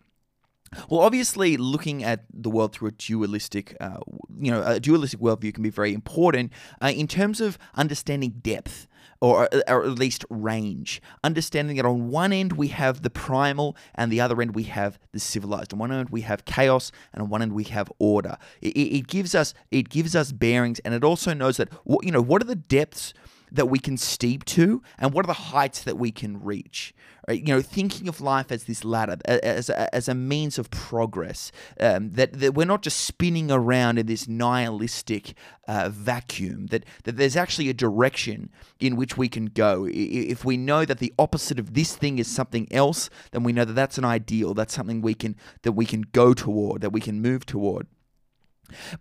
Well, 0.90 1.02
obviously, 1.02 1.58
looking 1.58 2.04
at 2.04 2.26
the 2.34 2.50
world 2.50 2.74
through 2.74 2.90
a 2.90 2.92
dualistic, 2.92 3.76
uh, 3.80 3.98
you 4.40 4.52
know, 4.52 4.64
a 4.64 4.80
dualistic 4.80 5.20
worldview 5.20 5.54
can 5.54 5.64
be 5.64 5.70
very 5.70 5.94
important 5.94 6.52
uh, 6.82 6.88
in 6.88 7.08
terms 7.08 7.42
of 7.42 7.58
understanding 7.76 8.40
depth. 8.42 8.88
Or, 9.20 9.48
or, 9.70 9.86
at 9.86 9.98
least 10.00 10.26
range. 10.30 11.02
Understanding 11.24 11.78
that 11.78 11.86
on 11.86 12.10
one 12.10 12.34
end 12.34 12.54
we 12.54 12.68
have 12.70 13.04
the 13.04 13.10
primal, 13.10 13.78
and 13.96 14.12
the 14.12 14.20
other 14.20 14.42
end 14.42 14.54
we 14.54 14.64
have 14.64 15.00
the 15.14 15.20
civilized. 15.20 15.72
On 15.72 15.80
one 15.80 15.94
end 15.94 16.10
we 16.10 16.22
have 16.22 16.44
chaos, 16.44 16.92
and 17.14 17.22
on 17.24 17.30
one 17.30 17.42
end 17.42 17.54
we 17.54 17.64
have 17.66 17.90
order. 18.00 18.38
It, 18.62 18.76
it 18.76 19.08
gives 19.08 19.34
us 19.34 19.54
it 19.72 19.88
gives 19.88 20.14
us 20.14 20.34
bearings, 20.34 20.80
and 20.80 20.94
it 20.94 21.06
also 21.06 21.34
knows 21.34 21.56
that 21.56 21.70
you 22.02 22.12
know 22.12 22.22
what 22.22 22.42
are 22.42 22.46
the 22.46 22.56
depths 22.56 23.14
that 23.54 23.68
we 23.68 23.80
can 23.80 23.96
steep 23.98 24.44
to 24.44 24.82
and 24.98 25.14
what 25.14 25.24
are 25.26 25.28
the 25.28 25.34
heights 25.34 25.84
that 25.84 25.98
we 25.98 26.12
can 26.12 26.44
reach. 26.44 26.94
Right? 27.28 27.40
You 27.40 27.54
know, 27.54 27.62
thinking 27.62 28.10
of 28.10 28.20
life 28.20 28.52
as 28.52 28.66
this 28.66 28.84
ladder, 28.84 29.18
as 29.26 29.70
a, 29.70 29.96
as 29.96 30.10
a 30.10 30.16
means 30.16 30.60
of 30.60 30.70
progress, 30.72 31.52
um, 31.80 32.12
that, 32.14 32.34
that 32.34 32.56
we're 32.56 32.66
not 32.66 32.82
just 32.82 32.98
spinning 32.98 33.52
around 33.52 34.00
in 34.00 34.08
this 34.08 34.28
nihilistic 34.28 35.36
uh, 35.68 35.90
vacuum, 35.90 36.68
that, 36.68 36.84
that 37.04 37.16
there's 37.16 37.38
actually 37.38 37.70
a 37.70 37.74
direction 37.74 38.50
in 38.80 38.96
which 38.96 39.16
we 39.18 39.30
can 39.30 39.46
go. 39.46 39.88
If 39.90 40.44
we 40.44 40.58
know 40.58 40.84
that 40.84 41.00
the 41.00 41.14
opposite 41.18 41.60
of 41.60 41.76
this 41.76 41.96
thing 41.96 42.20
is 42.20 42.28
something 42.28 42.68
else, 42.74 43.10
then 43.32 43.44
we 43.44 43.54
know 43.54 43.64
that 43.66 43.74
that's 43.74 43.98
an 43.98 44.06
ideal, 44.06 44.54
that's 44.54 44.74
something 44.74 45.02
we 45.02 45.14
can, 45.14 45.38
that 45.62 45.74
we 45.74 45.86
can 45.86 46.02
go 46.02 46.34
toward, 46.34 46.82
that 46.82 46.90
we 46.90 47.00
can 47.00 47.22
move 47.22 47.46
toward. 47.46 47.88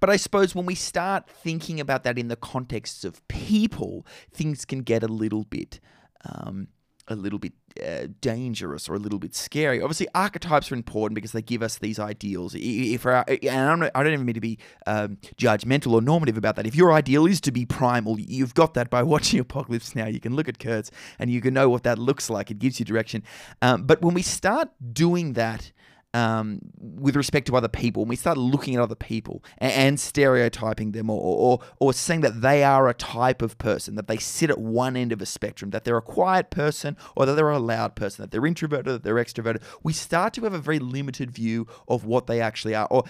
But 0.00 0.10
I 0.10 0.16
suppose 0.16 0.54
when 0.54 0.66
we 0.66 0.74
start 0.74 1.28
thinking 1.28 1.80
about 1.80 2.04
that 2.04 2.18
in 2.18 2.28
the 2.28 2.36
context 2.36 3.04
of 3.04 3.26
people, 3.28 4.06
things 4.32 4.64
can 4.64 4.80
get 4.80 5.02
a 5.02 5.08
little 5.08 5.44
bit. 5.44 5.80
Um, 6.24 6.68
a 7.08 7.16
little 7.16 7.38
bit 7.38 7.52
uh, 7.84 8.06
dangerous 8.20 8.88
or 8.88 8.94
a 8.94 8.98
little 8.98 9.18
bit 9.18 9.34
scary. 9.34 9.80
Obviously, 9.80 10.06
archetypes 10.14 10.70
are 10.70 10.74
important 10.74 11.14
because 11.14 11.32
they 11.32 11.42
give 11.42 11.62
us 11.62 11.78
these 11.78 11.98
ideals. 11.98 12.54
If 12.56 13.06
our, 13.06 13.24
and 13.28 13.50
I 13.50 13.76
don't, 13.76 13.90
I 13.94 14.02
don't 14.02 14.12
even 14.12 14.26
mean 14.26 14.34
to 14.34 14.40
be 14.40 14.58
um, 14.86 15.18
judgmental 15.36 15.92
or 15.92 16.00
normative 16.00 16.36
about 16.36 16.56
that. 16.56 16.66
If 16.66 16.74
your 16.74 16.92
ideal 16.92 17.26
is 17.26 17.40
to 17.42 17.52
be 17.52 17.64
primal, 17.64 18.18
you've 18.18 18.54
got 18.54 18.74
that 18.74 18.90
by 18.90 19.02
watching 19.14 19.40
Apocalypse 19.40 19.94
Now. 19.94 20.06
You 20.06 20.20
can 20.20 20.34
look 20.34 20.48
at 20.48 20.58
Kurtz 20.58 20.90
and 21.18 21.30
you 21.30 21.40
can 21.40 21.54
know 21.54 21.68
what 21.68 21.82
that 21.84 21.98
looks 21.98 22.30
like. 22.30 22.50
It 22.50 22.58
gives 22.58 22.78
you 22.78 22.86
direction. 22.86 23.22
Um, 23.60 23.84
but 23.84 24.02
when 24.02 24.14
we 24.14 24.22
start 24.22 24.70
doing 24.92 25.32
that 25.34 25.72
um, 26.14 26.60
with 26.78 27.16
respect 27.16 27.46
to 27.46 27.56
other 27.56 27.68
people, 27.68 28.02
when 28.02 28.08
we 28.08 28.16
start 28.16 28.36
looking 28.36 28.74
at 28.74 28.82
other 28.82 28.94
people 28.94 29.42
and, 29.58 29.72
and 29.72 30.00
stereotyping 30.00 30.92
them 30.92 31.08
or, 31.08 31.20
or, 31.20 31.60
or 31.80 31.92
saying 31.92 32.20
that 32.20 32.42
they 32.42 32.62
are 32.62 32.88
a 32.88 32.94
type 32.94 33.40
of 33.40 33.56
person, 33.58 33.94
that 33.94 34.08
they 34.08 34.18
sit 34.18 34.50
at 34.50 34.58
one 34.58 34.96
end 34.96 35.12
of 35.12 35.22
a 35.22 35.26
spectrum, 35.26 35.70
that 35.70 35.84
they're 35.84 35.96
a 35.96 36.02
quiet 36.02 36.50
person 36.50 36.96
or 37.16 37.24
that 37.26 37.34
they're 37.34 37.48
a 37.48 37.58
loud 37.58 37.94
person, 37.94 38.22
that 38.22 38.30
they're 38.30 38.46
introverted, 38.46 38.92
that 38.92 39.02
they're 39.02 39.14
extroverted, 39.14 39.62
we 39.82 39.92
start 39.92 40.34
to 40.34 40.42
have 40.42 40.54
a 40.54 40.58
very 40.58 40.78
limited 40.78 41.30
view 41.30 41.66
of 41.88 42.04
what 42.04 42.26
they 42.26 42.40
actually 42.40 42.74
are. 42.74 42.86
Or 42.90 43.04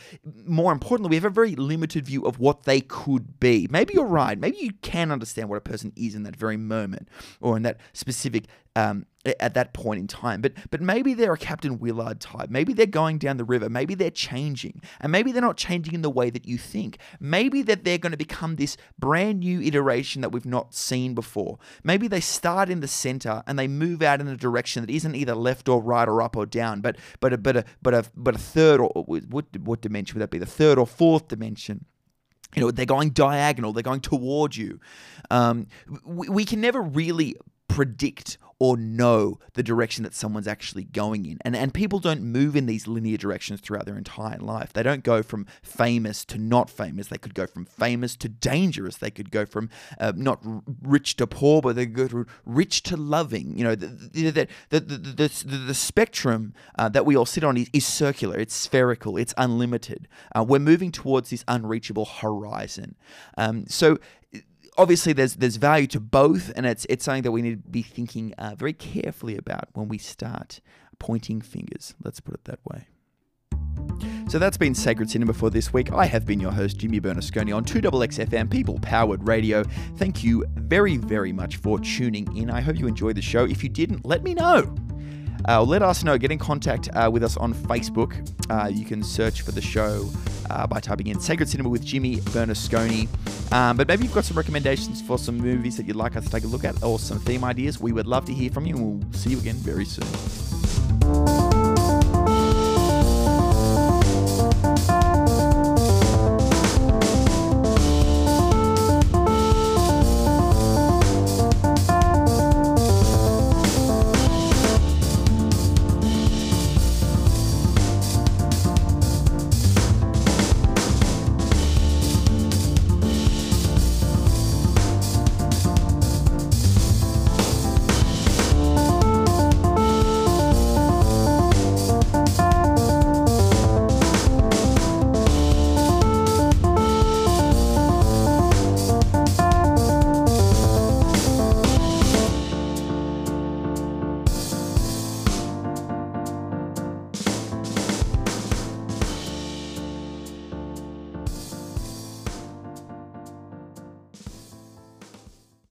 more 0.44 0.72
importantly, 0.72 1.10
we 1.10 1.16
have 1.16 1.24
a 1.24 1.30
very 1.30 1.56
limited 1.56 2.06
view 2.06 2.22
of 2.24 2.38
what 2.38 2.64
they 2.64 2.80
could 2.80 3.40
be. 3.40 3.66
Maybe 3.70 3.94
you're 3.94 4.04
right. 4.04 4.38
Maybe 4.38 4.58
you 4.58 4.72
can 4.82 5.10
understand 5.10 5.48
what 5.48 5.56
a 5.56 5.60
person 5.60 5.92
is 5.96 6.14
in 6.14 6.22
that 6.22 6.36
very 6.36 6.56
moment 6.56 7.08
or 7.40 7.56
in 7.56 7.62
that 7.64 7.78
specific 7.92 8.44
um, 8.76 9.06
at 9.38 9.54
that 9.54 9.72
point 9.72 10.00
in 10.00 10.06
time. 10.06 10.40
But 10.40 10.52
but 10.70 10.80
maybe 10.80 11.14
they're 11.14 11.32
a 11.32 11.38
Captain 11.38 11.78
Willard 11.78 12.20
type. 12.20 12.50
Maybe 12.50 12.72
they're 12.72 12.86
going 12.86 13.18
down 13.18 13.36
the 13.36 13.44
river. 13.44 13.68
Maybe 13.68 13.94
they're 13.94 14.10
changing, 14.10 14.82
and 15.00 15.12
maybe 15.12 15.32
they're 15.32 15.42
not 15.42 15.56
changing 15.56 15.94
in 15.94 16.02
the 16.02 16.10
way 16.10 16.30
that 16.30 16.46
you 16.46 16.58
think. 16.58 16.98
Maybe 17.20 17.62
that 17.62 17.84
they're 17.84 17.98
going 17.98 18.12
to 18.12 18.16
become 18.16 18.56
this 18.56 18.76
brand 18.98 19.40
new 19.40 19.60
iteration 19.60 20.22
that 20.22 20.30
we've 20.30 20.46
not 20.46 20.74
seen 20.74 21.14
before. 21.14 21.58
Maybe 21.84 22.08
they 22.08 22.20
start 22.20 22.68
in 22.68 22.80
the 22.80 22.88
center 22.88 23.42
and 23.46 23.58
they 23.58 23.68
move 23.68 24.02
out 24.02 24.20
in 24.20 24.28
a 24.28 24.36
direction 24.36 24.84
that 24.84 24.90
isn't 24.90 25.14
either 25.14 25.34
left 25.34 25.68
or 25.68 25.80
right 25.80 26.08
or 26.08 26.22
up 26.22 26.36
or 26.36 26.46
down, 26.46 26.80
but 26.80 26.96
but 27.20 27.32
a, 27.32 27.38
but 27.38 27.56
a 27.56 27.64
but 27.82 27.94
a 27.94 28.04
but 28.16 28.34
a 28.34 28.38
third 28.38 28.80
or 28.80 28.88
what 29.06 29.44
what 29.58 29.80
dimension 29.80 30.16
would 30.16 30.22
that 30.22 30.30
be? 30.30 30.38
The 30.38 30.46
third 30.46 30.78
or 30.78 30.86
fourth 30.86 31.28
dimension 31.28 31.84
you 32.54 32.60
know 32.60 32.70
they're 32.70 32.84
going 32.84 33.08
diagonal 33.10 33.72
they're 33.72 33.82
going 33.82 34.00
toward 34.00 34.54
you 34.54 34.78
um, 35.30 35.66
we, 36.04 36.28
we, 36.28 36.44
can 36.44 36.60
never 36.60 36.82
really 36.82 37.34
predict 37.68 38.36
or 38.62 38.76
know 38.76 39.40
the 39.54 39.62
direction 39.64 40.04
that 40.04 40.14
someone's 40.14 40.46
actually 40.46 40.84
going 40.84 41.26
in. 41.26 41.36
And, 41.40 41.56
and 41.56 41.74
people 41.74 41.98
don't 41.98 42.22
move 42.22 42.54
in 42.54 42.66
these 42.66 42.86
linear 42.86 43.16
directions 43.16 43.60
throughout 43.60 43.86
their 43.86 43.98
entire 43.98 44.38
life. 44.38 44.72
They 44.72 44.84
don't 44.84 45.02
go 45.02 45.20
from 45.20 45.48
famous 45.64 46.24
to 46.26 46.38
not 46.38 46.70
famous. 46.70 47.08
They 47.08 47.18
could 47.18 47.34
go 47.34 47.44
from 47.48 47.64
famous 47.64 48.14
to 48.18 48.28
dangerous. 48.28 48.98
They 48.98 49.10
could 49.10 49.32
go 49.32 49.44
from 49.46 49.68
uh, 49.98 50.12
not 50.14 50.38
rich 50.80 51.16
to 51.16 51.26
poor, 51.26 51.60
but 51.60 51.74
they 51.74 51.86
go 51.86 52.06
from 52.06 52.28
rich 52.46 52.84
to 52.84 52.96
loving. 52.96 53.58
You 53.58 53.64
know, 53.64 53.74
the, 53.74 53.88
the, 53.88 54.30
the, 54.30 54.78
the, 54.78 54.78
the, 54.78 55.56
the 55.56 55.74
spectrum 55.74 56.54
uh, 56.78 56.88
that 56.90 57.04
we 57.04 57.16
all 57.16 57.26
sit 57.26 57.42
on 57.42 57.56
is, 57.56 57.68
is, 57.72 57.84
circular, 57.84 58.38
it's 58.38 58.54
spherical, 58.54 59.16
it's 59.16 59.34
unlimited. 59.36 60.06
Uh, 60.36 60.44
we're 60.46 60.60
moving 60.60 60.92
towards 60.92 61.30
this 61.30 61.44
unreachable 61.48 62.04
horizon. 62.04 62.94
Um, 63.36 63.66
so 63.66 63.98
obviously 64.76 65.12
there's 65.12 65.36
there's 65.36 65.56
value 65.56 65.86
to 65.88 66.00
both, 66.00 66.52
and 66.56 66.66
it's 66.66 66.86
it's 66.88 67.04
something 67.04 67.22
that 67.22 67.32
we 67.32 67.42
need 67.42 67.62
to 67.62 67.70
be 67.70 67.82
thinking 67.82 68.32
uh, 68.38 68.54
very 68.56 68.72
carefully 68.72 69.36
about 69.36 69.68
when 69.74 69.88
we 69.88 69.98
start 69.98 70.60
pointing 70.98 71.40
fingers. 71.40 71.94
Let's 72.02 72.20
put 72.20 72.34
it 72.34 72.44
that 72.44 72.60
way. 72.64 72.86
So 74.28 74.38
that's 74.38 74.56
been 74.56 74.74
Sacred 74.74 75.10
Cinema 75.10 75.32
for 75.34 75.50
this 75.50 75.72
week. 75.72 75.92
I 75.92 76.06
have 76.06 76.24
been 76.24 76.40
your 76.40 76.52
host, 76.52 76.78
Jimmy 76.78 77.00
Bernasconi, 77.00 77.54
on 77.54 77.64
2XXFM 77.64 78.50
People 78.50 78.78
Powered 78.80 79.26
Radio. 79.26 79.62
Thank 79.96 80.24
you 80.24 80.44
very, 80.54 80.96
very 80.96 81.32
much 81.32 81.56
for 81.56 81.78
tuning 81.78 82.34
in. 82.36 82.50
I 82.50 82.60
hope 82.60 82.78
you 82.78 82.86
enjoyed 82.86 83.16
the 83.16 83.22
show. 83.22 83.44
If 83.44 83.62
you 83.62 83.68
didn't, 83.68 84.06
let 84.06 84.22
me 84.22 84.32
know 84.32 84.74
uh, 85.48 85.62
let 85.62 85.82
us 85.82 86.04
know. 86.04 86.18
Get 86.18 86.30
in 86.30 86.38
contact 86.38 86.88
uh, 86.94 87.10
with 87.12 87.22
us 87.22 87.36
on 87.36 87.54
Facebook. 87.54 88.12
Uh, 88.50 88.68
you 88.68 88.84
can 88.84 89.02
search 89.02 89.42
for 89.42 89.52
the 89.52 89.60
show 89.60 90.08
uh, 90.50 90.66
by 90.66 90.80
typing 90.80 91.08
in 91.08 91.20
Sacred 91.20 91.48
Cinema 91.48 91.68
with 91.68 91.84
Jimmy 91.84 92.16
Bernasconi. 92.16 93.08
Um, 93.52 93.76
but 93.76 93.88
maybe 93.88 94.04
you've 94.04 94.14
got 94.14 94.24
some 94.24 94.36
recommendations 94.36 95.02
for 95.02 95.18
some 95.18 95.36
movies 95.36 95.76
that 95.76 95.86
you'd 95.86 95.96
like 95.96 96.16
us 96.16 96.24
to 96.24 96.30
take 96.30 96.44
a 96.44 96.48
look 96.48 96.64
at 96.64 96.82
or 96.82 96.98
some 96.98 97.18
theme 97.18 97.44
ideas. 97.44 97.80
We 97.80 97.92
would 97.92 98.06
love 98.06 98.24
to 98.26 98.32
hear 98.32 98.50
from 98.50 98.66
you, 98.66 98.76
and 98.76 99.00
we'll 99.00 99.12
see 99.12 99.30
you 99.30 99.38
again 99.38 99.56
very 99.56 99.84
soon. 99.84 101.51